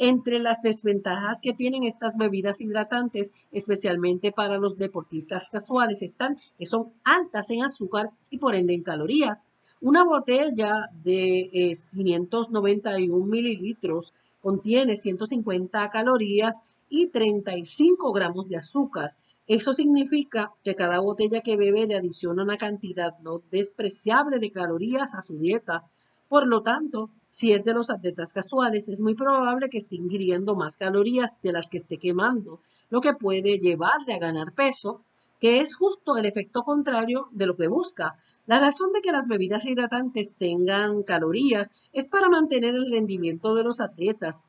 Entre 0.00 0.38
las 0.38 0.62
desventajas 0.62 1.40
que 1.42 1.52
tienen 1.52 1.82
estas 1.82 2.16
bebidas 2.16 2.60
hidratantes, 2.60 3.34
especialmente 3.50 4.30
para 4.30 4.56
los 4.58 4.78
deportistas 4.78 5.48
casuales, 5.50 6.02
están 6.02 6.38
que 6.56 6.66
son 6.66 6.92
altas 7.02 7.50
en 7.50 7.64
azúcar 7.64 8.10
y 8.30 8.38
por 8.38 8.54
ende 8.54 8.74
en 8.74 8.84
calorías. 8.84 9.50
Una 9.80 10.04
botella 10.04 10.88
de 11.02 11.72
591 11.92 12.96
eh, 12.96 13.28
mililitros 13.28 14.14
contiene 14.40 14.94
150 14.94 15.90
calorías 15.90 16.62
y 16.88 17.08
35 17.08 18.12
gramos 18.12 18.48
de 18.48 18.56
azúcar. 18.56 19.16
Eso 19.48 19.72
significa 19.72 20.52
que 20.62 20.76
cada 20.76 21.00
botella 21.00 21.40
que 21.40 21.56
bebe 21.56 21.86
le 21.86 21.96
adiciona 21.96 22.44
una 22.44 22.56
cantidad 22.56 23.18
no 23.18 23.42
despreciable 23.50 24.38
de 24.38 24.52
calorías 24.52 25.14
a 25.14 25.22
su 25.22 25.38
dieta. 25.38 25.90
Por 26.28 26.46
lo 26.46 26.62
tanto, 26.62 27.10
si 27.30 27.52
es 27.52 27.62
de 27.62 27.74
los 27.74 27.90
atletas 27.90 28.32
casuales, 28.32 28.88
es 28.88 29.00
muy 29.00 29.14
probable 29.14 29.68
que 29.68 29.78
esté 29.78 29.96
ingiriendo 29.96 30.56
más 30.56 30.76
calorías 30.76 31.36
de 31.42 31.52
las 31.52 31.68
que 31.68 31.76
esté 31.76 31.98
quemando, 31.98 32.60
lo 32.90 33.00
que 33.00 33.14
puede 33.14 33.58
llevarle 33.58 34.14
a 34.14 34.18
ganar 34.18 34.52
peso, 34.52 35.02
que 35.40 35.60
es 35.60 35.76
justo 35.76 36.16
el 36.16 36.26
efecto 36.26 36.62
contrario 36.62 37.28
de 37.30 37.46
lo 37.46 37.56
que 37.56 37.68
busca. 37.68 38.16
La 38.46 38.58
razón 38.58 38.92
de 38.92 39.00
que 39.00 39.12
las 39.12 39.28
bebidas 39.28 39.66
hidratantes 39.66 40.32
tengan 40.36 41.02
calorías 41.02 41.88
es 41.92 42.08
para 42.08 42.28
mantener 42.28 42.74
el 42.74 42.90
rendimiento 42.90 43.54
de 43.54 43.64
los 43.64 43.80
atletas, 43.80 44.44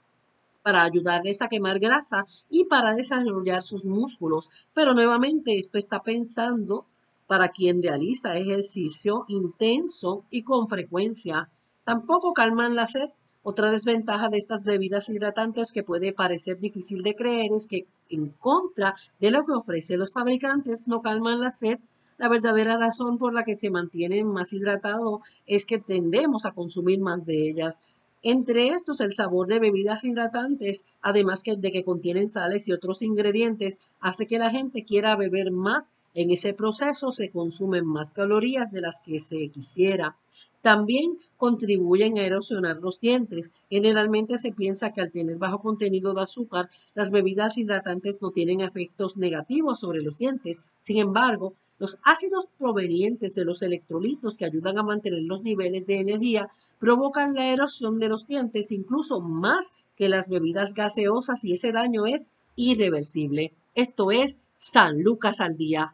para 0.63 0.84
ayudarles 0.84 1.42
a 1.42 1.48
quemar 1.48 1.80
grasa 1.80 2.26
y 2.50 2.65
para 2.65 2.94
desarrollar 2.94 3.62
sus 3.62 3.86
músculos. 3.86 4.50
Pero 4.74 4.94
nuevamente 4.94 5.58
esto 5.58 5.78
está 5.78 6.02
pensando 6.02 6.86
para 7.28 7.50
quien 7.50 7.82
realiza 7.84 8.36
ejercicio 8.36 9.26
intenso 9.28 10.26
y 10.32 10.42
con 10.44 10.68
frecuencia. 10.68 11.50
Tampoco 11.89 12.34
calman 12.34 12.75
la 12.75 12.86
sed. 12.86 13.10
Otra 13.41 13.71
desventaja 13.71 14.30
de 14.30 14.38
estas 14.38 14.63
bebidas 14.63 15.10
hidratantes 15.10 15.71
que 15.71 15.82
puede 15.82 16.13
parecer 16.13 16.60
difícil 16.60 17.02
de 17.02 17.15
creer 17.15 17.49
es 17.52 17.65
que 17.65 17.88
en 18.12 18.30
contra 18.30 18.95
de 19.19 19.32
lo 19.32 19.43
que 19.43 19.54
ofrecen 19.54 19.97
los 19.97 20.13
fabricantes 20.13 20.88
no 20.88 21.02
calman 21.02 21.39
la 21.39 21.49
sed. 21.49 21.80
La 22.19 22.30
verdadera 22.30 22.78
razón 22.78 23.17
por 23.17 23.34
la 23.34 23.43
que 23.43 23.56
se 23.56 23.71
mantienen 23.71 24.28
más 24.28 24.54
hidratados 24.54 25.21
es 25.47 25.65
que 25.65 25.80
tendemos 25.80 26.45
a 26.45 26.52
consumir 26.52 26.99
más 26.99 27.25
de 27.25 27.49
ellas. 27.49 27.82
Entre 28.21 28.67
estos, 28.67 29.02
el 29.02 29.15
sabor 29.15 29.47
de 29.47 29.58
bebidas 29.58 30.04
hidratantes, 30.04 30.86
además 31.02 31.41
de 31.43 31.71
que 31.71 31.84
contienen 31.84 32.28
sales 32.28 32.67
y 32.67 32.71
otros 32.71 33.02
ingredientes, 33.02 33.80
hace 33.99 34.28
que 34.28 34.38
la 34.38 34.52
gente 34.52 34.84
quiera 34.84 35.15
beber 35.15 35.49
más. 35.52 35.93
En 36.13 36.30
ese 36.30 36.54
proceso 36.54 37.10
se 37.12 37.32
consumen 37.32 37.86
más 37.88 38.13
calorías 38.13 38.69
de 38.69 38.82
las 38.82 38.99
que 39.04 39.17
se 39.17 39.49
quisiera. 39.49 40.17
También 40.62 41.17
contribuyen 41.38 42.17
a 42.17 42.26
erosionar 42.26 42.78
los 42.78 43.00
dientes. 43.00 43.52
Generalmente 43.69 44.38
se 44.38 44.52
piensa 44.52 44.91
que 44.91 45.02
al 45.02 45.12
tener 45.12 45.38
bajo 45.38 45.60
contenido 45.60 46.13
de 46.13 46.22
azúcar, 46.22 46.69
las 46.93 47.12
bebidas 47.12 47.58
hidratantes 47.58 48.22
no 48.22 48.32
tienen 48.32 48.60
efectos 48.62 49.17
negativos 49.17 49.80
sobre 49.80 50.02
los 50.02 50.17
dientes. 50.17 50.62
Sin 50.80 50.98
embargo, 50.98 51.54
los 51.80 51.98
ácidos 52.04 52.48
provenientes 52.58 53.36
de 53.36 53.45
los 53.45 53.62
electrolitos 53.62 54.38
que 54.38 54.43
ayudan 54.43 54.78
a 54.78 54.84
mantener 54.84 55.22
los 55.24 55.43
niveles 55.43 55.88
de 55.88 56.00
energía 56.00 56.50
provocan 56.78 57.34
la 57.34 57.54
erosión 57.54 58.00
de 58.00 58.10
los 58.10 58.28
dientes 58.28 58.72
incluso 58.72 59.22
más 59.22 59.72
que 59.95 60.10
las 60.10 60.28
bebidas 60.28 60.74
gaseosas 60.74 61.45
y 61.45 61.54
ese 61.54 61.72
daño 61.72 62.06
es 62.06 62.32
irreversible. 62.58 63.54
Esto 63.76 64.12
es 64.12 64.41
San 64.54 65.02
Lucas 65.02 65.39
al 65.39 65.56
día. 65.56 65.93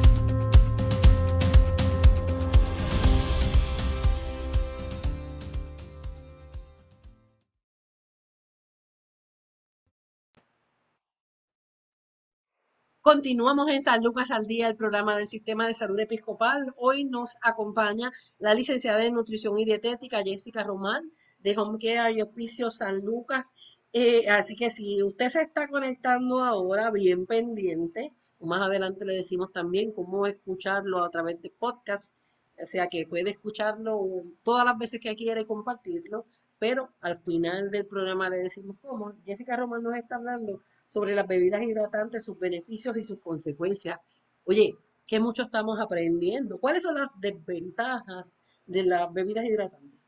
Continuamos 13.01 13.67
en 13.71 13.81
San 13.81 14.03
Lucas 14.03 14.29
al 14.29 14.45
Día, 14.45 14.67
el 14.67 14.75
programa 14.75 15.17
del 15.17 15.25
Sistema 15.25 15.65
de 15.65 15.73
Salud 15.73 15.99
Episcopal. 15.99 16.71
Hoy 16.77 17.03
nos 17.03 17.35
acompaña 17.41 18.11
la 18.37 18.53
licenciada 18.53 19.03
en 19.03 19.15
Nutrición 19.15 19.57
y 19.57 19.65
Dietética 19.65 20.21
Jessica 20.21 20.63
Román 20.63 21.11
de 21.39 21.57
Home 21.57 21.79
Care 21.81 22.13
y 22.13 22.21
Hospicio 22.21 22.69
San 22.69 23.03
Lucas. 23.03 23.55
Eh, 23.91 24.29
así 24.29 24.55
que 24.55 24.69
si 24.69 25.01
usted 25.01 25.29
se 25.29 25.41
está 25.41 25.67
conectando 25.67 26.43
ahora, 26.43 26.91
bien 26.91 27.25
pendiente, 27.25 28.13
más 28.39 28.61
adelante 28.61 29.03
le 29.03 29.15
decimos 29.15 29.51
también 29.51 29.91
cómo 29.93 30.27
escucharlo 30.27 31.03
a 31.03 31.09
través 31.09 31.41
de 31.41 31.49
podcast, 31.49 32.15
o 32.61 32.67
sea 32.67 32.87
que 32.87 33.07
puede 33.07 33.31
escucharlo 33.31 33.99
todas 34.43 34.63
las 34.63 34.77
veces 34.77 35.01
que 35.01 35.15
quiere 35.15 35.47
compartirlo, 35.47 36.27
pero 36.59 36.91
al 37.01 37.17
final 37.17 37.71
del 37.71 37.87
programa 37.87 38.29
le 38.29 38.37
decimos 38.37 38.77
cómo. 38.79 39.15
Jessica 39.25 39.57
Román 39.57 39.81
nos 39.81 39.95
está 39.95 40.17
hablando 40.17 40.61
sobre 40.91 41.15
las 41.15 41.25
bebidas 41.25 41.63
hidratantes, 41.63 42.25
sus 42.25 42.37
beneficios 42.37 42.97
y 42.97 43.03
sus 43.03 43.19
consecuencias. 43.21 43.97
Oye, 44.43 44.75
¿qué 45.07 45.19
mucho 45.21 45.43
estamos 45.43 45.79
aprendiendo? 45.79 46.59
¿Cuáles 46.59 46.83
son 46.83 46.95
las 46.95 47.07
desventajas 47.17 48.39
de 48.65 48.83
las 48.83 49.11
bebidas 49.13 49.45
hidratantes? 49.45 49.99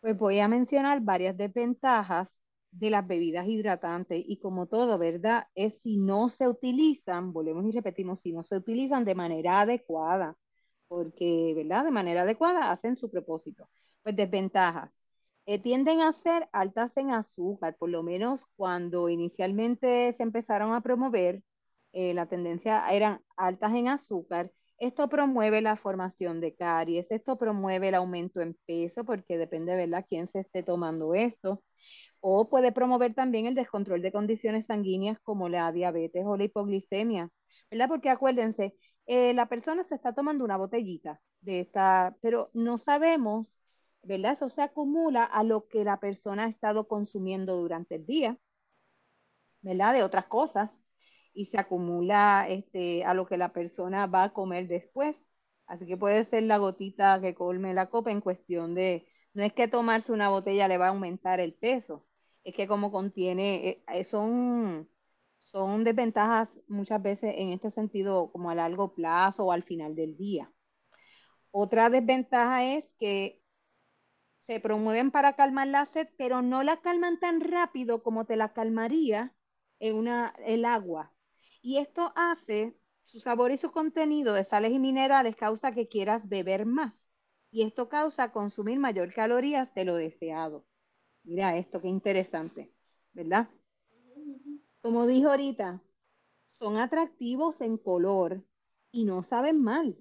Pues 0.00 0.18
voy 0.18 0.40
a 0.40 0.48
mencionar 0.48 1.00
varias 1.00 1.36
desventajas 1.36 2.38
de 2.72 2.90
las 2.90 3.06
bebidas 3.06 3.46
hidratantes 3.46 4.22
y 4.26 4.38
como 4.38 4.66
todo, 4.66 4.98
¿verdad? 4.98 5.46
Es 5.54 5.80
si 5.80 5.96
no 5.96 6.28
se 6.28 6.48
utilizan, 6.48 7.32
volvemos 7.32 7.64
y 7.64 7.70
repetimos, 7.70 8.20
si 8.20 8.32
no 8.32 8.42
se 8.42 8.56
utilizan 8.56 9.04
de 9.04 9.14
manera 9.14 9.60
adecuada, 9.60 10.36
porque, 10.88 11.52
¿verdad? 11.56 11.84
De 11.84 11.90
manera 11.92 12.22
adecuada 12.22 12.72
hacen 12.72 12.96
su 12.96 13.10
propósito. 13.10 13.68
Pues 14.02 14.16
desventajas. 14.16 14.97
Eh, 15.50 15.58
tienden 15.58 16.02
a 16.02 16.12
ser 16.12 16.46
altas 16.52 16.96
en 16.98 17.10
azúcar, 17.10 17.74
por 17.78 17.88
lo 17.88 18.02
menos 18.02 18.46
cuando 18.56 19.08
inicialmente 19.08 20.12
se 20.12 20.22
empezaron 20.22 20.74
a 20.74 20.82
promover, 20.82 21.42
eh, 21.92 22.12
la 22.14 22.26
tendencia 22.26 22.86
eran 22.90 23.22
altas 23.36 23.72
en 23.74 23.88
azúcar. 23.88 24.52
Esto 24.78 25.08
promueve 25.08 25.62
la 25.62 25.76
formación 25.76 26.40
de 26.42 26.54
caries, 26.54 27.10
esto 27.10 27.38
promueve 27.38 27.88
el 27.88 27.94
aumento 27.94 28.42
en 28.42 28.58
peso, 28.66 29.04
porque 29.04 29.38
depende, 29.38 29.74
¿verdad?, 29.74 30.04
quién 30.08 30.26
se 30.28 30.40
esté 30.40 30.62
tomando 30.62 31.14
esto. 31.14 31.62
O 32.20 32.48
puede 32.50 32.72
promover 32.72 33.14
también 33.14 33.46
el 33.46 33.54
descontrol 33.54 34.02
de 34.02 34.12
condiciones 34.12 34.66
sanguíneas 34.66 35.18
como 35.22 35.48
la 35.48 35.72
diabetes 35.72 36.24
o 36.26 36.36
la 36.36 36.44
hipoglicemia, 36.44 37.30
¿verdad? 37.70 37.88
Porque 37.88 38.10
acuérdense, 38.10 38.74
eh, 39.06 39.34
la 39.34 39.48
persona 39.48 39.84
se 39.84 39.94
está 39.94 40.14
tomando 40.14 40.44
una 40.44 40.56
botellita 40.56 41.20
de 41.40 41.60
esta, 41.60 42.16
pero 42.20 42.50
no 42.54 42.78
sabemos 42.78 43.62
¿verdad? 44.02 44.32
Eso 44.32 44.48
se 44.48 44.62
acumula 44.62 45.24
a 45.24 45.42
lo 45.44 45.68
que 45.68 45.84
la 45.84 46.00
persona 46.00 46.44
ha 46.44 46.48
estado 46.48 46.88
consumiendo 46.88 47.56
durante 47.56 47.96
el 47.96 48.06
día, 48.06 48.38
¿verdad? 49.62 49.94
De 49.94 50.02
otras 50.02 50.26
cosas, 50.26 50.82
y 51.32 51.46
se 51.46 51.58
acumula 51.58 52.46
este, 52.48 53.04
a 53.04 53.14
lo 53.14 53.26
que 53.26 53.36
la 53.36 53.52
persona 53.52 54.06
va 54.06 54.24
a 54.24 54.32
comer 54.32 54.66
después. 54.68 55.30
Así 55.66 55.86
que 55.86 55.96
puede 55.96 56.24
ser 56.24 56.44
la 56.44 56.58
gotita 56.58 57.20
que 57.20 57.34
colme 57.34 57.74
la 57.74 57.90
copa 57.90 58.10
en 58.10 58.20
cuestión 58.20 58.74
de, 58.74 59.06
no 59.34 59.44
es 59.44 59.52
que 59.52 59.68
tomarse 59.68 60.12
una 60.12 60.30
botella 60.30 60.66
le 60.68 60.78
va 60.78 60.86
a 60.86 60.90
aumentar 60.90 61.40
el 61.40 61.54
peso, 61.54 62.06
es 62.42 62.54
que 62.54 62.66
como 62.66 62.90
contiene, 62.90 63.68
eh, 63.68 63.84
eh, 63.92 64.04
son, 64.04 64.88
son 65.38 65.84
desventajas 65.84 66.60
muchas 66.68 67.02
veces 67.02 67.34
en 67.36 67.50
este 67.50 67.70
sentido 67.70 68.32
como 68.32 68.50
a 68.50 68.54
largo 68.54 68.94
plazo 68.94 69.46
o 69.46 69.52
al 69.52 69.62
final 69.62 69.94
del 69.94 70.16
día. 70.16 70.50
Otra 71.50 71.90
desventaja 71.90 72.64
es 72.64 72.90
que 72.98 73.42
se 74.48 74.60
promueven 74.60 75.10
para 75.10 75.34
calmar 75.34 75.68
la 75.68 75.84
sed, 75.84 76.08
pero 76.16 76.40
no 76.40 76.62
la 76.62 76.78
calman 76.80 77.20
tan 77.20 77.42
rápido 77.42 78.02
como 78.02 78.24
te 78.24 78.34
la 78.34 78.54
calmaría 78.54 79.34
una, 79.78 80.34
el 80.46 80.64
agua. 80.64 81.12
Y 81.60 81.76
esto 81.76 82.14
hace, 82.16 82.74
su 83.02 83.20
sabor 83.20 83.50
y 83.50 83.58
su 83.58 83.70
contenido 83.70 84.32
de 84.32 84.44
sales 84.44 84.72
y 84.72 84.78
minerales 84.78 85.36
causa 85.36 85.72
que 85.72 85.86
quieras 85.86 86.30
beber 86.30 86.64
más. 86.64 87.10
Y 87.50 87.62
esto 87.62 87.90
causa 87.90 88.32
consumir 88.32 88.78
mayor 88.78 89.12
calorías 89.12 89.74
de 89.74 89.84
lo 89.84 89.96
deseado. 89.96 90.64
Mira 91.24 91.58
esto, 91.58 91.82
qué 91.82 91.88
interesante, 91.88 92.72
¿verdad? 93.12 93.50
Como 94.80 95.06
dijo 95.06 95.28
ahorita, 95.28 95.82
son 96.46 96.78
atractivos 96.78 97.60
en 97.60 97.76
color 97.76 98.42
y 98.92 99.04
no 99.04 99.22
saben 99.22 99.62
mal. 99.62 99.96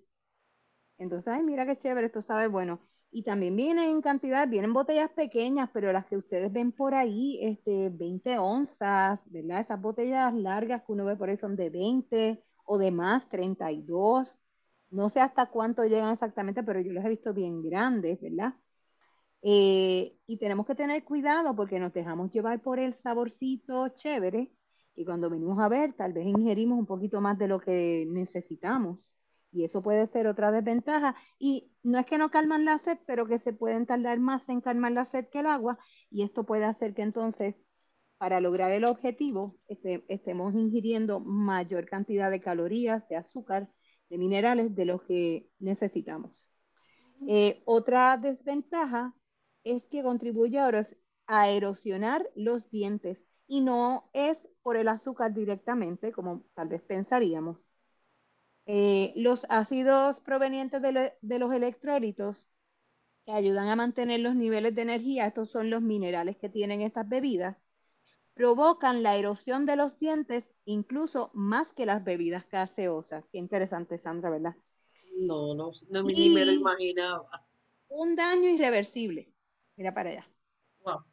Entonces, 0.99 1.27
ay, 1.27 1.43
mira 1.43 1.65
qué 1.65 1.75
chévere, 1.75 2.07
esto 2.07 2.21
sabe 2.21 2.47
bueno. 2.47 2.79
Y 3.17 3.23
también 3.23 3.56
vienen 3.56 3.89
en 3.89 4.01
cantidad, 4.03 4.47
vienen 4.47 4.73
botellas 4.73 5.10
pequeñas, 5.10 5.71
pero 5.73 5.91
las 5.91 6.06
que 6.06 6.17
ustedes 6.17 6.53
ven 6.53 6.71
por 6.71 6.93
ahí, 6.93 7.39
este, 7.41 7.89
20 7.89 8.38
onzas, 8.38 9.19
¿verdad? 9.32 9.62
Esas 9.62 9.82
botellas 9.82 10.32
largas 10.36 10.84
que 10.84 10.91
uno 10.91 11.03
ve 11.03 11.15
por 11.15 11.27
ahí 11.27 11.38
son 11.38 11.56
de 11.56 11.71
20 11.71 12.43
o 12.65 12.77
de 12.77 12.91
más, 12.91 13.27
32. 13.30 14.39
No 14.91 15.10
sé 15.10 15.19
hasta 15.19 15.47
cuánto 15.47 15.84
llegan 15.84 16.13
exactamente, 16.13 16.62
pero 16.62 16.80
yo 16.80 16.93
las 16.93 17.06
he 17.06 17.10
visto 17.10 17.34
bien 17.34 17.63
grandes, 17.63 18.21
¿verdad? 18.21 18.53
Eh, 19.41 20.15
y 20.27 20.38
tenemos 20.38 20.67
que 20.67 20.75
tener 20.75 21.03
cuidado 21.03 21.56
porque 21.56 21.80
nos 21.80 21.93
dejamos 21.93 22.32
llevar 22.32 22.62
por 22.62 22.77
el 22.77 22.93
saborcito 22.93 23.89
chévere 23.89 24.51
y 24.95 25.06
cuando 25.06 25.32
venimos 25.32 25.58
a 25.60 25.69
ver, 25.69 25.93
tal 25.93 26.13
vez 26.13 26.27
ingerimos 26.27 26.77
un 26.77 26.86
poquito 26.86 27.19
más 27.19 27.39
de 27.39 27.47
lo 27.47 27.60
que 27.60 28.06
necesitamos. 28.08 29.17
Y 29.51 29.63
eso 29.63 29.81
puede 29.81 30.07
ser 30.07 30.27
otra 30.27 30.51
desventaja. 30.51 31.15
Y 31.39 31.71
no 31.83 31.99
es 31.99 32.05
que 32.05 32.17
no 32.17 32.29
calman 32.29 32.65
la 32.65 32.77
sed, 32.79 32.97
pero 33.07 33.27
que 33.27 33.39
se 33.39 33.53
pueden 33.53 33.86
tardar 33.86 34.19
más 34.19 34.47
en 34.49 34.62
calmar 34.62 34.91
la 34.91 35.05
sed 35.05 35.27
que 35.29 35.39
el 35.39 35.47
agua. 35.47 35.79
Y 36.10 36.23
esto 36.23 36.45
puede 36.45 36.65
hacer 36.65 36.93
que 36.93 37.01
entonces, 37.01 37.65
para 38.17 38.39
lograr 38.41 38.71
el 38.71 38.86
objetivo, 38.86 39.57
este, 39.67 40.05
estemos 40.10 40.53
ingiriendo 40.53 41.19
mayor 41.19 41.86
cantidad 41.86 42.29
de 42.31 42.41
calorías, 42.41 43.07
de 43.10 43.15
azúcar, 43.15 43.69
de 44.10 44.17
minerales 44.17 44.75
de 44.75 44.86
los 44.86 45.01
que 45.03 45.49
necesitamos. 45.60 46.51
Eh, 47.27 47.62
otra 47.65 48.17
desventaja 48.17 49.13
es 49.63 49.86
que 49.88 50.03
contribuye 50.03 50.60
a 51.27 51.49
erosionar 51.49 52.29
los 52.36 52.69
dientes 52.69 53.27
y 53.47 53.62
no 53.62 54.10
es 54.13 54.47
por 54.62 54.77
el 54.77 54.88
azúcar 54.88 55.33
directamente, 55.33 56.12
como 56.12 56.43
tal 56.53 56.67
vez 56.67 56.81
pensaríamos, 56.83 57.67
eh, 58.69 59.13
los 59.15 59.45
ácidos 59.49 60.19
provenientes 60.19 60.82
de, 60.82 61.39
los 61.39 61.53
electrolitos 61.53 62.49
que 63.25 63.32
ayudan 63.32 63.69
a 63.69 63.77
mantener 63.77 64.19
los 64.19 64.36
niveles 64.36 64.75
de 64.75 64.82
energía, 64.82 65.25
estos 65.25 65.49
son 65.49 65.69
los 65.69 65.82
minerales 65.82 66.36
que 66.36 66.49
tienen 66.49 66.82
estas 66.82 67.08
bebidas, 67.08 67.63
provocan 68.34 69.03
la 69.03 69.15
erosión 69.15 69.65
de 69.65 69.77
los 69.77 69.97
dientes 69.99 70.53
incluso 70.65 71.32
más 71.34 71.71
que 71.71 71.86
las 71.86 72.03
bebidas 72.03 72.45
gaseosas. 72.49 73.25
Qué 73.32 73.38
interesante, 73.38 73.97
Sandra, 73.97 74.30
¿verdad? 74.30 74.56
No, 75.17 75.56
no, 75.56 75.71
no 75.89 76.03
ni 76.03 76.30
me 76.30 76.45
lo 76.45 76.51
imaginaba. 76.51 77.47
Un 77.88 78.17
daño 78.17 78.49
irreversible. 78.49 79.34
Mira 79.77 79.93
para 79.93 80.10
allá. 80.10 80.30
Wow. 80.84 81.06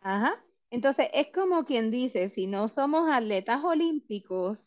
Ajá. 0.00 0.44
Entonces, 0.70 1.06
es 1.12 1.28
como 1.32 1.64
quien 1.64 1.92
dice, 1.92 2.28
si 2.28 2.48
no 2.48 2.66
somos 2.66 3.08
atletas 3.08 3.62
olímpicos, 3.62 4.66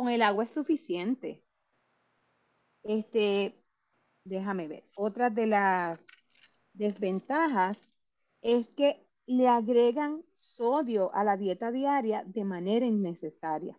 con 0.00 0.08
el 0.08 0.22
agua 0.22 0.44
es 0.44 0.54
suficiente. 0.54 1.44
Este, 2.82 3.62
déjame 4.24 4.66
ver. 4.66 4.84
Otra 4.96 5.28
de 5.28 5.46
las 5.46 6.02
desventajas 6.72 7.76
es 8.40 8.70
que 8.70 9.06
le 9.26 9.46
agregan 9.46 10.24
sodio 10.36 11.14
a 11.14 11.22
la 11.22 11.36
dieta 11.36 11.70
diaria 11.70 12.24
de 12.24 12.44
manera 12.44 12.86
innecesaria. 12.86 13.78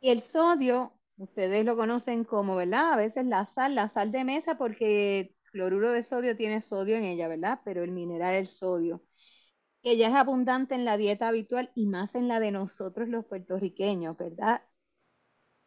Y 0.00 0.08
el 0.08 0.22
sodio, 0.22 0.94
ustedes 1.18 1.64
lo 1.66 1.76
conocen 1.76 2.24
como, 2.24 2.56
¿verdad? 2.56 2.94
A 2.94 2.96
veces 2.96 3.26
la 3.26 3.44
sal, 3.44 3.74
la 3.74 3.88
sal 3.88 4.10
de 4.10 4.24
mesa, 4.24 4.56
porque 4.56 5.36
cloruro 5.52 5.92
de 5.92 6.02
sodio 6.02 6.34
tiene 6.34 6.62
sodio 6.62 6.96
en 6.96 7.04
ella, 7.04 7.28
¿verdad? 7.28 7.60
Pero 7.62 7.84
el 7.84 7.92
mineral, 7.92 8.36
el 8.36 8.48
sodio, 8.48 9.02
que 9.86 9.96
ya 9.96 10.08
es 10.08 10.14
abundante 10.14 10.74
en 10.74 10.84
la 10.84 10.96
dieta 10.96 11.28
habitual 11.28 11.70
y 11.76 11.86
más 11.86 12.16
en 12.16 12.26
la 12.26 12.40
de 12.40 12.50
nosotros 12.50 13.08
los 13.08 13.24
puertorriqueños, 13.24 14.16
¿verdad? 14.16 14.62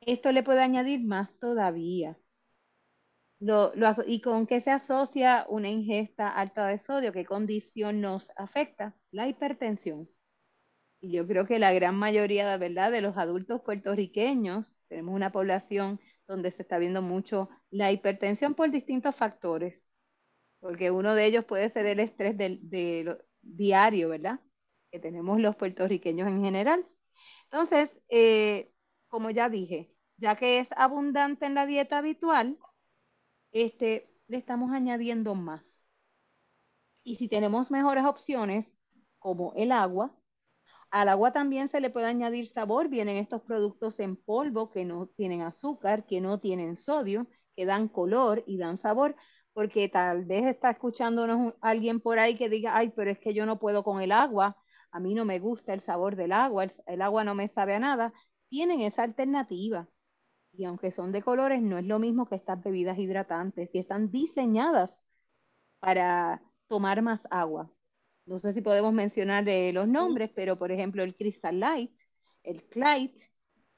Esto 0.01 0.33
le 0.33 0.43
puede 0.43 0.61
añadir 0.61 1.05
más 1.05 1.39
todavía. 1.39 2.17
¿Y 4.07 4.19
con 4.19 4.45
qué 4.45 4.59
se 4.59 4.71
asocia 4.71 5.45
una 5.47 5.69
ingesta 5.69 6.27
alta 6.27 6.67
de 6.67 6.79
sodio? 6.79 7.13
¿Qué 7.13 7.23
condición 7.23 8.01
nos 8.01 8.33
afecta? 8.35 8.93
La 9.11 9.29
hipertensión. 9.29 10.09
Y 10.99 11.13
yo 11.13 11.25
creo 11.25 11.45
que 11.45 11.57
la 11.57 11.71
gran 11.71 11.95
mayoría, 11.95 12.57
¿verdad?, 12.57 12.91
de 12.91 12.99
los 12.99 13.15
adultos 13.15 13.61
puertorriqueños, 13.61 14.75
tenemos 14.89 15.15
una 15.15 15.31
población 15.31 16.01
donde 16.27 16.51
se 16.51 16.63
está 16.63 16.77
viendo 16.77 17.01
mucho 17.01 17.47
la 17.69 17.93
hipertensión 17.93 18.53
por 18.53 18.69
distintos 18.69 19.15
factores, 19.15 19.81
porque 20.59 20.91
uno 20.91 21.15
de 21.15 21.25
ellos 21.25 21.45
puede 21.45 21.69
ser 21.69 21.85
el 21.85 22.01
estrés 22.01 22.37
de, 22.37 23.17
diario, 23.41 24.09
¿verdad?, 24.09 24.39
que 24.91 24.99
tenemos 24.99 25.39
los 25.39 25.55
puertorriqueños 25.55 26.27
en 26.27 26.43
general. 26.43 26.85
Entonces, 27.45 28.01
eh, 28.09 28.71
como 29.07 29.29
ya 29.31 29.49
dije, 29.49 29.93
ya 30.17 30.35
que 30.35 30.59
es 30.59 30.71
abundante 30.73 31.45
en 31.45 31.55
la 31.55 31.65
dieta 31.65 31.99
habitual, 31.99 32.57
este, 33.51 34.11
le 34.27 34.37
estamos 34.37 34.71
añadiendo 34.71 35.35
más. 35.35 35.85
Y 37.03 37.15
si 37.15 37.27
tenemos 37.27 37.71
mejores 37.71 38.05
opciones, 38.05 38.71
como 39.19 39.53
el 39.55 39.71
agua, 39.71 40.15
al 40.91 41.09
agua 41.09 41.33
también 41.33 41.67
se 41.67 41.81
le 41.81 41.89
puede 41.89 42.07
añadir 42.07 42.47
sabor. 42.47 42.89
Vienen 42.89 43.17
estos 43.17 43.41
productos 43.41 43.99
en 43.99 44.15
polvo 44.15 44.71
que 44.71 44.85
no 44.85 45.07
tienen 45.07 45.41
azúcar, 45.41 46.05
que 46.05 46.21
no 46.21 46.39
tienen 46.39 46.77
sodio, 46.77 47.27
que 47.55 47.65
dan 47.65 47.89
color 47.89 48.43
y 48.47 48.57
dan 48.57 48.77
sabor, 48.77 49.15
porque 49.59 49.89
tal 49.89 50.23
vez 50.23 50.45
está 50.45 50.69
escuchándonos 50.69 51.53
alguien 51.59 51.99
por 51.99 52.17
ahí 52.17 52.37
que 52.37 52.47
diga, 52.47 52.77
ay, 52.77 52.93
pero 52.95 53.11
es 53.11 53.19
que 53.19 53.33
yo 53.33 53.45
no 53.45 53.59
puedo 53.59 53.83
con 53.83 54.01
el 54.01 54.13
agua, 54.13 54.55
a 54.89 55.01
mí 55.01 55.13
no 55.13 55.25
me 55.25 55.39
gusta 55.39 55.73
el 55.73 55.81
sabor 55.81 56.15
del 56.15 56.31
agua, 56.31 56.67
el 56.87 57.01
agua 57.01 57.25
no 57.25 57.35
me 57.35 57.49
sabe 57.49 57.75
a 57.75 57.79
nada. 57.79 58.13
Tienen 58.47 58.79
esa 58.79 59.03
alternativa 59.03 59.89
y 60.53 60.63
aunque 60.63 60.91
son 60.91 61.11
de 61.11 61.21
colores, 61.21 61.61
no 61.61 61.77
es 61.77 61.83
lo 61.83 61.99
mismo 61.99 62.25
que 62.25 62.35
estas 62.35 62.63
bebidas 62.63 62.97
hidratantes 62.97 63.69
y 63.73 63.79
están 63.79 64.11
diseñadas 64.11 65.03
para 65.81 66.41
tomar 66.69 67.01
más 67.01 67.27
agua. 67.29 67.69
No 68.25 68.39
sé 68.39 68.53
si 68.53 68.61
podemos 68.61 68.93
mencionar 68.93 69.49
eh, 69.49 69.73
los 69.73 69.89
nombres, 69.89 70.31
pero 70.33 70.57
por 70.57 70.71
ejemplo 70.71 71.03
el 71.03 71.17
Crystal 71.17 71.59
Light, 71.59 71.91
el 72.43 72.63
Clyde, 72.69 73.29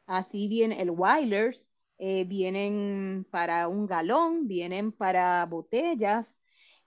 así 0.06 0.48
bien 0.48 0.74
el 0.74 0.92
Wilders, 0.92 1.71
eh, 2.04 2.26
vienen 2.26 3.28
para 3.30 3.68
un 3.68 3.86
galón, 3.86 4.48
vienen 4.48 4.92
para 4.92 5.46
botellas. 5.46 6.40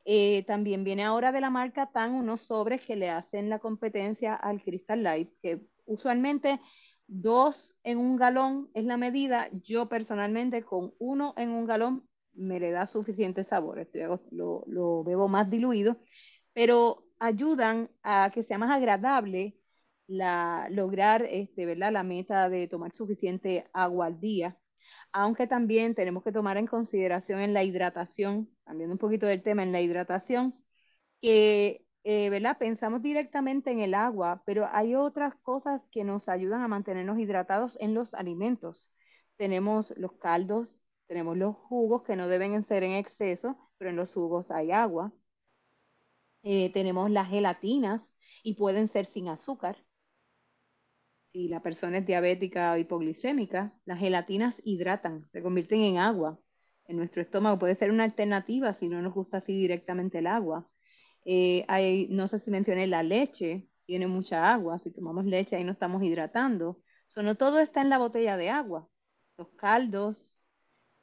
Eh, 0.05 0.43
también 0.45 0.83
viene 0.83 1.05
ahora 1.05 1.31
de 1.31 1.41
la 1.41 1.51
marca 1.51 1.93
TAN 1.93 2.15
unos 2.15 2.41
sobres 2.43 2.83
que 2.83 2.97
le 2.97 3.11
hacen 3.11 3.49
la 3.49 3.61
competencia 3.61 4.35
al 4.35 4.61
Crystal 4.63 5.01
Light, 5.05 5.31
que 5.41 5.61
usualmente 5.87 6.61
dos 7.07 7.77
en 7.85 7.99
un 7.99 8.17
galón 8.17 8.71
es 8.75 8.85
la 8.87 8.97
medida. 8.97 9.49
Yo 9.63 9.89
personalmente 9.89 10.65
con 10.65 10.95
uno 10.99 11.33
en 11.37 11.51
un 11.51 11.67
galón 11.67 12.09
me 12.33 12.59
le 12.59 12.73
da 12.73 12.89
suficiente 12.89 13.45
sabor. 13.45 13.89
lo, 14.33 15.05
bebo 15.05 15.29
más 15.29 15.49
diluido, 15.49 15.97
pero 16.53 17.05
ayudan 17.21 17.89
a 18.03 18.31
que 18.35 18.43
sea 18.43 18.59
más 18.59 18.71
agradable 18.73 19.57
lograr 20.09 21.23
este, 21.25 21.77
la 21.77 22.03
meta 22.03 22.49
de 22.49 22.69
tomar 22.69 22.93
suficiente 22.93 23.69
agua 23.73 24.07
al 24.07 24.21
día. 24.21 24.59
Aunque 25.15 25.47
también 25.47 25.95
tenemos 25.95 26.25
que 26.25 26.33
tomar 26.33 26.57
en 26.59 26.67
consideración 26.67 27.41
en 27.41 27.55
la 27.55 27.65
hidratación, 27.65 28.51
cambiando 28.65 28.95
un 28.95 28.99
poquito 28.99 29.27
del 29.27 29.43
tema, 29.43 29.63
en 29.63 29.73
la 29.73 29.81
hidratación, 29.81 30.57
que 31.21 31.87
eh, 32.05 32.31
¿verdad? 32.31 32.59
Pensamos 32.59 33.03
directamente 33.03 33.71
en 33.73 33.81
el 33.81 33.95
agua, 33.95 34.43
pero 34.47 34.69
hay 34.73 34.95
otras 34.97 35.35
cosas 35.37 35.89
que 35.91 36.05
nos 36.05 36.29
ayudan 36.29 36.63
a 36.63 36.69
mantenernos 36.69 37.19
hidratados 37.21 37.79
en 37.81 37.95
los 37.95 38.15
alimentos. 38.15 38.93
Tenemos 39.37 39.95
los 39.99 40.13
caldos, 40.15 40.81
tenemos 41.07 41.37
los 41.39 41.57
jugos 41.57 42.03
que 42.05 42.17
no 42.17 42.29
deben 42.29 42.65
ser 42.65 42.85
en 42.85 42.93
exceso, 42.95 43.59
pero 43.79 43.91
en 43.91 43.97
los 43.97 44.15
jugos 44.15 44.51
hay 44.51 44.73
agua. 44.73 45.13
Eh, 46.45 46.71
tenemos 46.73 47.11
las 47.11 47.29
gelatinas 47.29 48.15
y 48.45 48.55
pueden 48.55 48.87
ser 48.89 49.07
sin 49.07 49.29
azúcar. 49.29 49.84
Si 51.35 51.49
la 51.49 51.61
persona 51.61 51.99
es 51.99 52.07
diabética 52.07 52.73
o 52.73 52.77
hipoglicémica, 52.77 53.75
las 53.87 53.99
gelatinas 53.99 54.63
hidratan, 54.65 55.29
se 55.33 55.43
convierten 55.43 55.81
en 55.83 55.99
agua 55.99 56.39
en 56.87 56.97
nuestro 56.97 57.23
estómago. 57.23 57.59
Puede 57.59 57.75
ser 57.75 57.91
una 57.91 58.05
alternativa 58.05 58.73
si 58.73 58.89
no 58.89 59.03
nos 59.03 59.15
gusta 59.15 59.39
así 59.39 59.53
directamente 59.53 60.19
el 60.21 60.29
agua. 60.29 60.71
Eh, 61.25 61.65
hay, 61.67 62.07
no 62.09 62.29
sé 62.29 62.39
si 62.39 62.53
mencioné 62.53 62.87
la 62.87 63.03
leche, 63.03 63.69
tiene 63.85 64.07
mucha 64.07 64.53
agua, 64.53 64.79
si 64.79 64.93
tomamos 64.93 65.25
leche 65.25 65.57
ahí 65.57 65.65
no 65.65 65.73
estamos 65.73 66.05
hidratando. 66.05 66.81
So, 67.09 67.21
no 67.25 67.35
todo 67.35 67.59
está 67.59 67.83
en 67.83 67.91
la 67.91 67.99
botella 67.99 68.37
de 68.37 68.51
agua. 68.51 68.89
Los 69.37 69.49
caldos, 69.57 70.37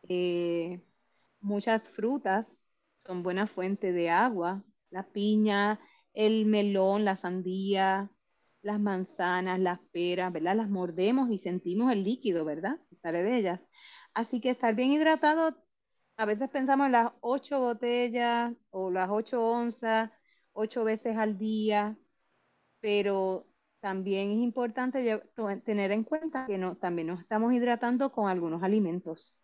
eh, 0.04 0.82
muchas 1.42 1.84
frutas 1.90 2.66
son 3.00 3.22
buena 3.22 3.48
fuente 3.48 3.92
de 3.92 4.10
agua. 4.10 4.64
La 4.92 5.12
piña, 5.12 5.82
el 6.14 6.46
melón, 6.46 7.04
la 7.04 7.18
sandía, 7.18 8.10
las 8.62 8.80
manzanas, 8.80 9.60
las 9.60 9.80
peras, 9.92 10.32
¿verdad? 10.34 10.56
Las 10.56 10.70
mordemos 10.70 11.30
y 11.32 11.38
sentimos 11.40 11.92
el 11.92 12.04
líquido, 12.04 12.46
¿verdad? 12.46 12.80
Que 12.90 12.96
sale 12.98 13.24
de 13.24 13.38
ellas. 13.38 13.70
Así 14.14 14.42
que 14.42 14.52
estar 14.52 14.76
bien 14.76 14.92
hidratado 14.92 15.56
a 16.18 16.26
veces 16.26 16.50
pensamos 16.50 16.86
en 16.86 16.92
las 16.94 17.12
ocho 17.22 17.60
botellas 17.60 18.54
o 18.70 18.92
las 18.92 19.10
ocho 19.10 19.44
onzas, 19.44 20.12
ocho 20.54 20.84
veces 20.84 21.18
al 21.18 21.38
día, 21.38 21.98
pero 22.80 23.48
también 23.80 24.32
es 24.32 24.38
importante 24.40 25.24
tener 25.66 25.92
en 25.92 26.04
cuenta 26.04 26.46
que 26.48 26.58
no, 26.60 26.78
también 26.78 27.08
nos 27.08 27.22
estamos 27.22 27.54
hidratando 27.54 28.12
con 28.12 28.30
algunos 28.30 28.64
alimentos. 28.64 29.36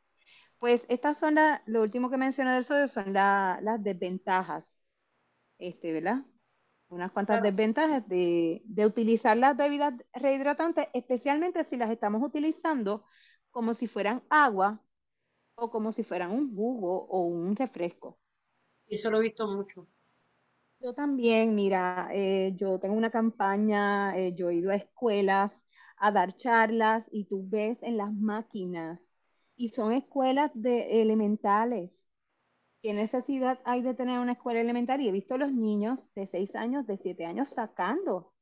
Pues 0.59 0.85
estas 0.89 1.17
son 1.19 1.35
las, 1.35 1.61
lo 1.67 1.81
último 1.83 2.09
que 2.09 2.17
mencioné 2.17 2.53
del 2.53 2.65
sodio 2.65 2.87
son 2.87 3.13
las 3.13 3.83
desventajas, 3.83 4.77
este, 5.59 5.93
¿verdad? 5.93 6.23
Unas 6.89 7.11
cuantas 7.11 7.41
desventajas 7.41 8.07
de, 8.07 8.61
de 8.65 8.85
utilizar 8.85 9.35
las 9.37 9.57
bebidas 9.57 9.93
rehidratantes, 10.13 10.87
especialmente 10.93 11.63
si 11.65 11.75
las 11.77 11.91
estamos 11.91 12.23
utilizando 12.23 13.05
como 13.51 13.73
si 13.73 13.87
fueran 13.87 14.23
agua 14.29 14.81
o 15.55 15.71
como 15.71 15.91
si 15.93 16.03
fueran 16.03 16.31
un 16.31 16.55
jugo 16.55 17.05
o 17.07 17.21
un 17.27 17.55
refresco. 17.55 18.19
Eso 18.89 19.09
lo 19.09 19.19
he 19.19 19.23
visto 19.23 19.47
mucho. 19.47 19.87
Yo 20.79 20.93
también, 20.93 21.55
mira, 21.55 22.09
eh, 22.13 22.53
yo 22.55 22.79
tengo 22.79 22.95
una 22.95 23.11
campaña, 23.11 24.17
eh, 24.17 24.33
yo 24.35 24.49
he 24.49 24.55
ido 24.55 24.71
a 24.71 24.75
escuelas 24.75 25.67
a 25.97 26.11
dar 26.11 26.35
charlas 26.35 27.07
y 27.11 27.25
tú 27.25 27.43
ves 27.49 27.81
en 27.83 27.97
las 27.97 28.13
máquinas 28.13 29.09
y 29.55 29.69
son 29.69 29.93
escuelas 29.93 30.51
de 30.53 31.01
elementales. 31.01 32.06
¿Qué 32.81 32.93
necesidad 32.93 33.59
hay 33.65 33.81
de 33.81 33.93
tener 33.93 34.19
una 34.19 34.33
escuela 34.33 34.61
elemental? 34.61 35.01
Y 35.01 35.09
he 35.09 35.11
visto 35.11 35.35
a 35.35 35.37
los 35.37 35.51
niños 35.51 36.07
de 36.15 36.25
6 36.25 36.55
años, 36.55 36.85
de 36.85 36.97
7 36.97 37.25
años 37.25 37.49
sacando 37.49 38.33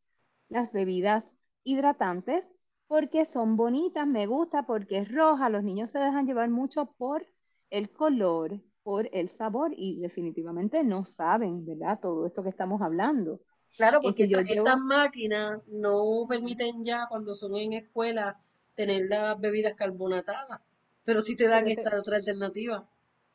las 0.49 0.71
bebidas 0.71 1.39
hidratantes 1.63 2.47
porque 2.87 3.25
son 3.25 3.55
bonitas, 3.55 4.05
me 4.05 4.27
gusta 4.27 4.63
porque 4.63 4.99
es 4.99 5.11
roja, 5.11 5.49
los 5.49 5.63
niños 5.63 5.89
se 5.89 5.99
dejan 5.99 6.27
llevar 6.27 6.49
mucho 6.49 6.93
por 6.97 7.25
el 7.69 7.89
color, 7.89 8.61
por 8.83 9.09
el 9.11 9.29
sabor 9.29 9.71
y 9.75 9.99
definitivamente 9.99 10.83
no 10.83 11.03
saben, 11.03 11.65
¿verdad? 11.65 11.99
Todo 11.99 12.27
esto 12.27 12.43
que 12.43 12.49
estamos 12.49 12.81
hablando. 12.81 13.39
Claro, 13.75 13.99
porque 14.01 14.23
estas 14.25 14.77
máquinas 14.77 15.61
no 15.67 16.25
permiten 16.29 16.85
ya 16.85 17.07
cuando 17.09 17.33
son 17.33 17.55
en 17.55 17.73
escuela 17.73 18.39
tener 18.75 19.09
las 19.09 19.39
bebidas 19.39 19.73
carbonatadas, 19.73 20.61
pero 21.03 21.21
sí 21.21 21.35
te 21.35 21.47
dan 21.47 21.67
esta 21.67 21.99
otra 21.99 22.17
alternativa. 22.17 22.87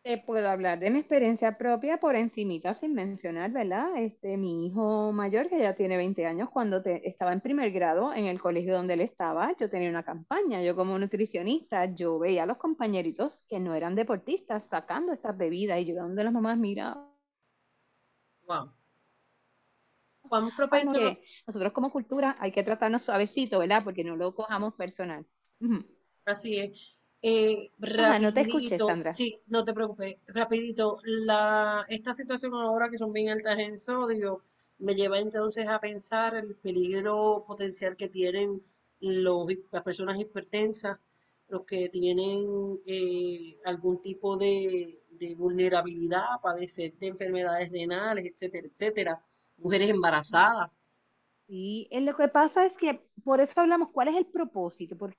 Te 0.02 0.16
puedo 0.16 0.48
hablar 0.48 0.78
de 0.78 0.88
mi 0.90 1.00
experiencia 1.00 1.58
propia 1.58 2.00
por 2.00 2.16
encimita 2.16 2.72
sin 2.72 2.94
mencionar, 2.94 3.52
¿verdad? 3.52 3.98
Este, 3.98 4.38
mi 4.38 4.66
hijo 4.66 5.12
mayor, 5.12 5.50
que 5.50 5.58
ya 5.58 5.74
tiene 5.74 5.98
20 5.98 6.24
años, 6.24 6.48
cuando 6.48 6.82
te, 6.82 7.06
estaba 7.06 7.34
en 7.34 7.42
primer 7.42 7.70
grado 7.70 8.14
en 8.14 8.24
el 8.24 8.40
colegio 8.40 8.74
donde 8.74 8.94
él 8.94 9.02
estaba, 9.02 9.54
yo 9.58 9.68
tenía 9.68 9.90
una 9.90 10.02
campaña. 10.02 10.62
Yo 10.62 10.74
como 10.74 10.98
nutricionista, 10.98 11.84
yo 11.94 12.18
veía 12.18 12.44
a 12.44 12.46
los 12.46 12.56
compañeritos 12.56 13.44
que 13.46 13.60
no 13.60 13.74
eran 13.74 13.94
deportistas 13.94 14.64
sacando 14.64 15.12
estas 15.12 15.36
bebidas 15.36 15.78
y 15.80 15.84
yo 15.84 15.96
donde 15.96 16.24
las 16.24 16.32
mamás 16.32 16.56
mira. 16.56 16.96
Wow. 18.46 18.72
Juan 20.22 20.50
profesor. 20.56 21.18
nosotros 21.46 21.72
como 21.74 21.92
cultura 21.92 22.36
hay 22.38 22.52
que 22.52 22.62
tratarnos 22.62 23.02
suavecito, 23.02 23.58
¿verdad? 23.58 23.84
Porque 23.84 24.02
no 24.02 24.16
lo 24.16 24.34
cojamos 24.34 24.72
personal. 24.74 25.26
Así 26.24 26.58
es. 26.58 26.99
Eh, 27.22 27.70
no 28.20 28.32
te 28.32 28.40
escuches, 28.40 28.80
Sandra. 28.80 29.12
Sí, 29.12 29.38
no 29.48 29.64
te 29.64 29.74
preocupes. 29.74 30.16
Rapidito, 30.28 30.98
la, 31.04 31.84
esta 31.88 32.12
situación 32.12 32.54
ahora 32.54 32.88
que 32.88 32.98
son 32.98 33.12
bien 33.12 33.28
altas 33.28 33.58
en 33.58 33.78
sodio 33.78 34.42
me 34.78 34.94
lleva 34.94 35.18
entonces 35.18 35.66
a 35.68 35.78
pensar 35.78 36.34
el 36.34 36.54
peligro 36.56 37.44
potencial 37.46 37.96
que 37.96 38.08
tienen 38.08 38.62
los, 39.00 39.46
las 39.70 39.82
personas 39.82 40.18
hipertensas, 40.18 40.98
los 41.48 41.64
que 41.64 41.88
tienen 41.90 42.80
eh, 42.86 43.58
algún 43.64 44.00
tipo 44.00 44.36
de, 44.38 45.02
de 45.10 45.34
vulnerabilidad 45.34 46.24
a 46.32 46.40
padecer 46.40 46.94
de 46.98 47.08
enfermedades 47.08 47.70
renales, 47.70 48.24
etcétera, 48.24 48.66
etcétera. 48.68 49.22
Mujeres 49.58 49.90
embarazadas. 49.90 50.70
Y 51.48 51.88
lo 51.92 52.16
que 52.16 52.28
pasa 52.28 52.64
es 52.64 52.74
que 52.76 53.00
por 53.24 53.40
eso 53.40 53.60
hablamos 53.60 53.90
cuál 53.90 54.08
es 54.08 54.16
el 54.16 54.26
propósito, 54.26 54.96
porque 54.96 55.18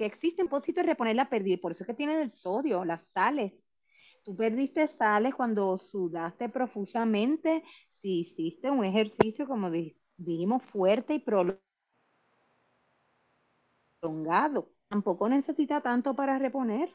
que 0.00 0.06
existe 0.06 0.42
un 0.42 0.48
propósito 0.48 0.80
de 0.80 0.86
reponer 0.88 1.14
la 1.14 1.28
pérdida, 1.28 1.58
por 1.60 1.72
eso 1.72 1.84
es 1.84 1.86
que 1.86 1.92
tienen 1.94 2.20
el 2.20 2.32
sodio, 2.34 2.86
las 2.86 3.02
sales. 3.12 3.52
Tú 4.24 4.34
perdiste 4.36 4.86
sales 4.86 5.34
cuando 5.34 5.76
sudaste 5.78 6.48
profusamente, 6.48 7.62
si 7.92 8.20
hiciste 8.20 8.70
un 8.70 8.84
ejercicio, 8.84 9.46
como 9.46 9.70
dijimos, 10.16 10.62
fuerte 10.64 11.14
y 11.14 11.18
prolongado. 11.20 11.60
Tampoco 14.88 15.28
necesita 15.28 15.80
tanto 15.82 16.14
para 16.16 16.38
reponer. 16.38 16.90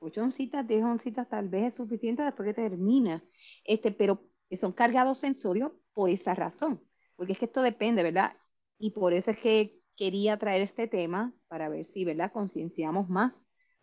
Ocho 0.00 0.22
oncitas, 0.22 0.66
diez 0.66 0.82
oncitas 0.82 1.28
tal 1.28 1.48
vez 1.48 1.68
es 1.72 1.76
suficiente 1.76 2.22
después 2.24 2.48
que 2.48 2.54
termina. 2.54 3.22
Este, 3.64 3.92
pero 3.92 4.24
son 4.58 4.72
cargados 4.72 5.22
en 5.24 5.34
sodio 5.36 5.80
por 5.92 6.10
esa 6.10 6.34
razón. 6.34 6.82
Porque 7.16 7.32
es 7.34 7.38
que 7.38 7.44
esto 7.46 7.62
depende, 7.62 8.02
¿verdad? 8.02 8.36
Y 8.78 8.90
por 8.92 9.12
eso 9.12 9.30
es 9.30 9.38
que 9.38 9.79
quería 10.00 10.38
traer 10.38 10.62
este 10.62 10.88
tema 10.88 11.34
para 11.46 11.68
ver 11.68 11.84
si, 11.92 12.06
¿verdad?, 12.06 12.32
concienciamos 12.32 13.10
más 13.10 13.34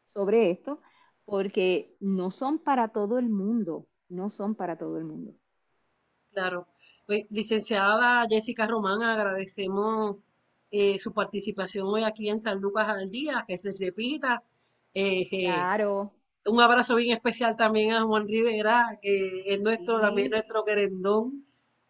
sobre 0.07 0.49
esto, 0.49 0.81
porque 1.25 1.95
no 1.99 2.31
son 2.31 2.57
para 2.57 2.87
todo 2.87 3.19
el 3.19 3.29
mundo, 3.29 3.85
no 4.09 4.31
son 4.31 4.55
para 4.55 4.79
todo 4.79 4.97
el 4.97 5.05
mundo. 5.05 5.35
Claro. 6.31 6.67
Licenciada 7.29 8.25
Jessica 8.27 8.65
Román, 8.65 9.03
agradecemos 9.03 10.17
eh, 10.71 10.97
su 10.97 11.13
participación 11.13 11.85
hoy 11.85 12.03
aquí 12.03 12.29
en 12.29 12.39
Salducas 12.39 12.89
al 12.89 13.11
Día, 13.11 13.45
que 13.47 13.55
se 13.59 13.71
repita. 13.79 14.43
Eh, 14.95 15.27
eh, 15.31 15.45
claro. 15.45 16.15
Un 16.47 16.59
abrazo 16.61 16.95
bien 16.95 17.15
especial 17.15 17.55
también 17.55 17.93
a 17.93 18.01
Juan 18.01 18.27
Rivera, 18.27 18.97
que 19.03 19.43
es 19.45 19.61
nuestro, 19.61 20.01
también 20.01 20.31
nuestro 20.31 20.63
querendón 20.63 21.46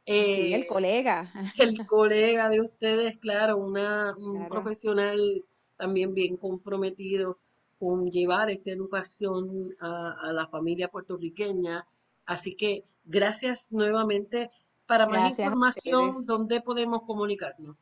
sí, 0.08 0.54
el 0.54 0.64
eh, 0.64 0.68
colega. 0.68 1.32
El 1.58 1.86
colega 1.86 2.50
de 2.50 2.62
ustedes, 2.62 3.18
claro, 3.18 3.58
una, 3.58 4.16
un 4.18 4.48
profesional 4.48 5.44
también 5.76 6.14
bien 6.14 6.38
comprometido 6.38 7.38
con 7.78 8.10
llevar 8.10 8.50
esta 8.50 8.72
educación 8.72 9.76
a, 9.80 10.32
la 10.34 10.48
familia 10.48 10.88
puertorriqueña. 10.88 11.86
Así 12.26 12.56
que 12.56 12.86
gracias 13.04 13.72
nuevamente. 13.72 14.50
Para 14.88 15.06
más 15.06 15.32
información, 15.32 16.26
¿dónde 16.26 16.62
podemos 16.62 17.04
comunicarnos? 17.04 17.76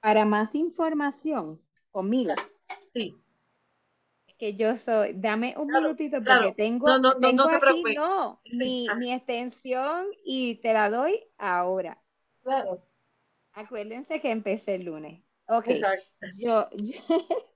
Para 0.00 0.24
más 0.24 0.54
información, 0.54 1.60
conmigo. 1.92 2.34
Sí 2.86 3.16
que 4.38 4.54
yo 4.54 4.76
soy, 4.76 5.14
dame 5.14 5.54
un 5.56 5.68
minutito 5.68 6.18
porque 6.22 6.52
tengo, 6.52 6.86
no, 6.86 6.98
no, 6.98 7.16
tengo 7.16 7.48
aquí, 7.48 7.82
no, 7.96 8.42
mi, 8.52 8.86
mi, 8.98 9.10
extensión 9.12 10.04
y 10.24 10.56
te 10.56 10.74
la 10.74 10.90
doy 10.90 11.18
ahora. 11.38 12.02
Claro. 12.42 12.82
Acuérdense 13.52 14.20
que 14.20 14.30
empecé 14.30 14.74
el 14.74 14.84
lunes. 14.84 15.22
Ok. 15.48 15.70
Yo, 16.36 16.68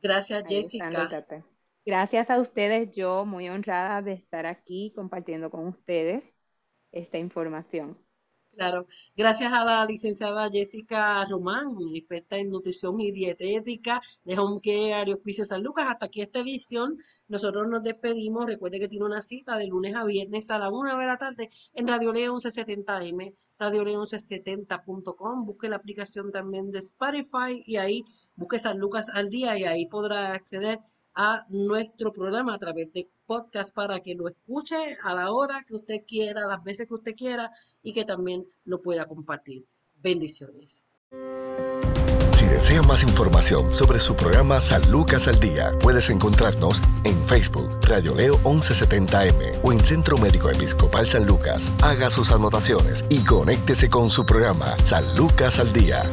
Gracias, 0.00 0.44
Jessica. 0.46 1.24
Gracias 1.84 2.30
a 2.30 2.38
ustedes, 2.38 2.92
yo 2.92 3.24
muy 3.24 3.48
honrada 3.48 4.02
de 4.02 4.12
estar 4.12 4.46
aquí 4.46 4.92
compartiendo 4.94 5.50
con 5.50 5.66
ustedes 5.66 6.36
esta 6.92 7.18
información. 7.18 7.98
Claro, 8.58 8.88
gracias 9.16 9.52
a 9.52 9.64
la 9.64 9.84
licenciada 9.84 10.50
Jessica 10.50 11.24
Román, 11.26 11.76
experta 11.94 12.38
en 12.38 12.50
nutrición 12.50 12.98
y 12.98 13.12
dietética 13.12 14.02
de 14.24 14.36
Home 14.36 14.58
Care 14.60 15.16
y 15.24 15.32
San 15.32 15.62
Lucas. 15.62 15.86
Hasta 15.88 16.06
aquí 16.06 16.22
esta 16.22 16.40
edición. 16.40 16.98
Nosotros 17.28 17.68
nos 17.68 17.84
despedimos. 17.84 18.46
Recuerde 18.46 18.80
que 18.80 18.88
tiene 18.88 19.04
una 19.04 19.20
cita 19.20 19.56
de 19.58 19.68
lunes 19.68 19.94
a 19.94 20.04
viernes 20.04 20.50
a 20.50 20.58
la 20.58 20.70
una 20.72 20.98
de 20.98 21.06
la 21.06 21.18
tarde 21.18 21.50
en 21.72 21.86
Radio 21.86 22.12
León 22.12 22.34
1170M, 22.38 23.32
radioleón1170.com. 23.60 25.46
Busque 25.46 25.68
la 25.68 25.76
aplicación 25.76 26.32
también 26.32 26.72
de 26.72 26.80
Spotify 26.80 27.62
y 27.64 27.76
ahí 27.76 28.02
busque 28.34 28.58
San 28.58 28.80
Lucas 28.80 29.08
al 29.08 29.28
día 29.28 29.56
y 29.56 29.66
ahí 29.66 29.86
podrá 29.86 30.32
acceder 30.32 30.80
a 31.14 31.46
nuestro 31.48 32.12
programa 32.12 32.54
a 32.54 32.58
través 32.58 32.92
de 32.92 33.08
podcast 33.26 33.74
para 33.74 34.00
que 34.00 34.14
lo 34.14 34.28
escuche 34.28 34.96
a 35.02 35.14
la 35.14 35.32
hora 35.32 35.64
que 35.66 35.74
usted 35.74 36.02
quiera, 36.06 36.46
las 36.46 36.62
veces 36.64 36.88
que 36.88 36.94
usted 36.94 37.14
quiera 37.14 37.50
y 37.82 37.92
que 37.92 38.04
también 38.04 38.46
lo 38.64 38.80
pueda 38.80 39.06
compartir. 39.06 39.66
Bendiciones. 39.96 40.84
Si 42.32 42.46
desea 42.46 42.82
más 42.82 43.02
información 43.02 43.72
sobre 43.72 43.98
su 43.98 44.14
programa 44.14 44.60
San 44.60 44.90
Lucas 44.92 45.26
al 45.26 45.40
Día, 45.40 45.72
puedes 45.82 46.08
encontrarnos 46.08 46.80
en 47.02 47.20
Facebook, 47.26 47.80
Radio 47.82 48.14
Leo 48.14 48.38
1170M 48.44 49.60
o 49.64 49.72
en 49.72 49.84
Centro 49.84 50.16
Médico 50.18 50.48
Episcopal 50.48 51.06
San 51.06 51.26
Lucas. 51.26 51.72
Haga 51.82 52.10
sus 52.10 52.30
anotaciones 52.30 53.04
y 53.08 53.24
conéctese 53.24 53.88
con 53.88 54.08
su 54.08 54.24
programa 54.24 54.76
San 54.84 55.16
Lucas 55.16 55.58
al 55.58 55.72
Día. 55.72 56.04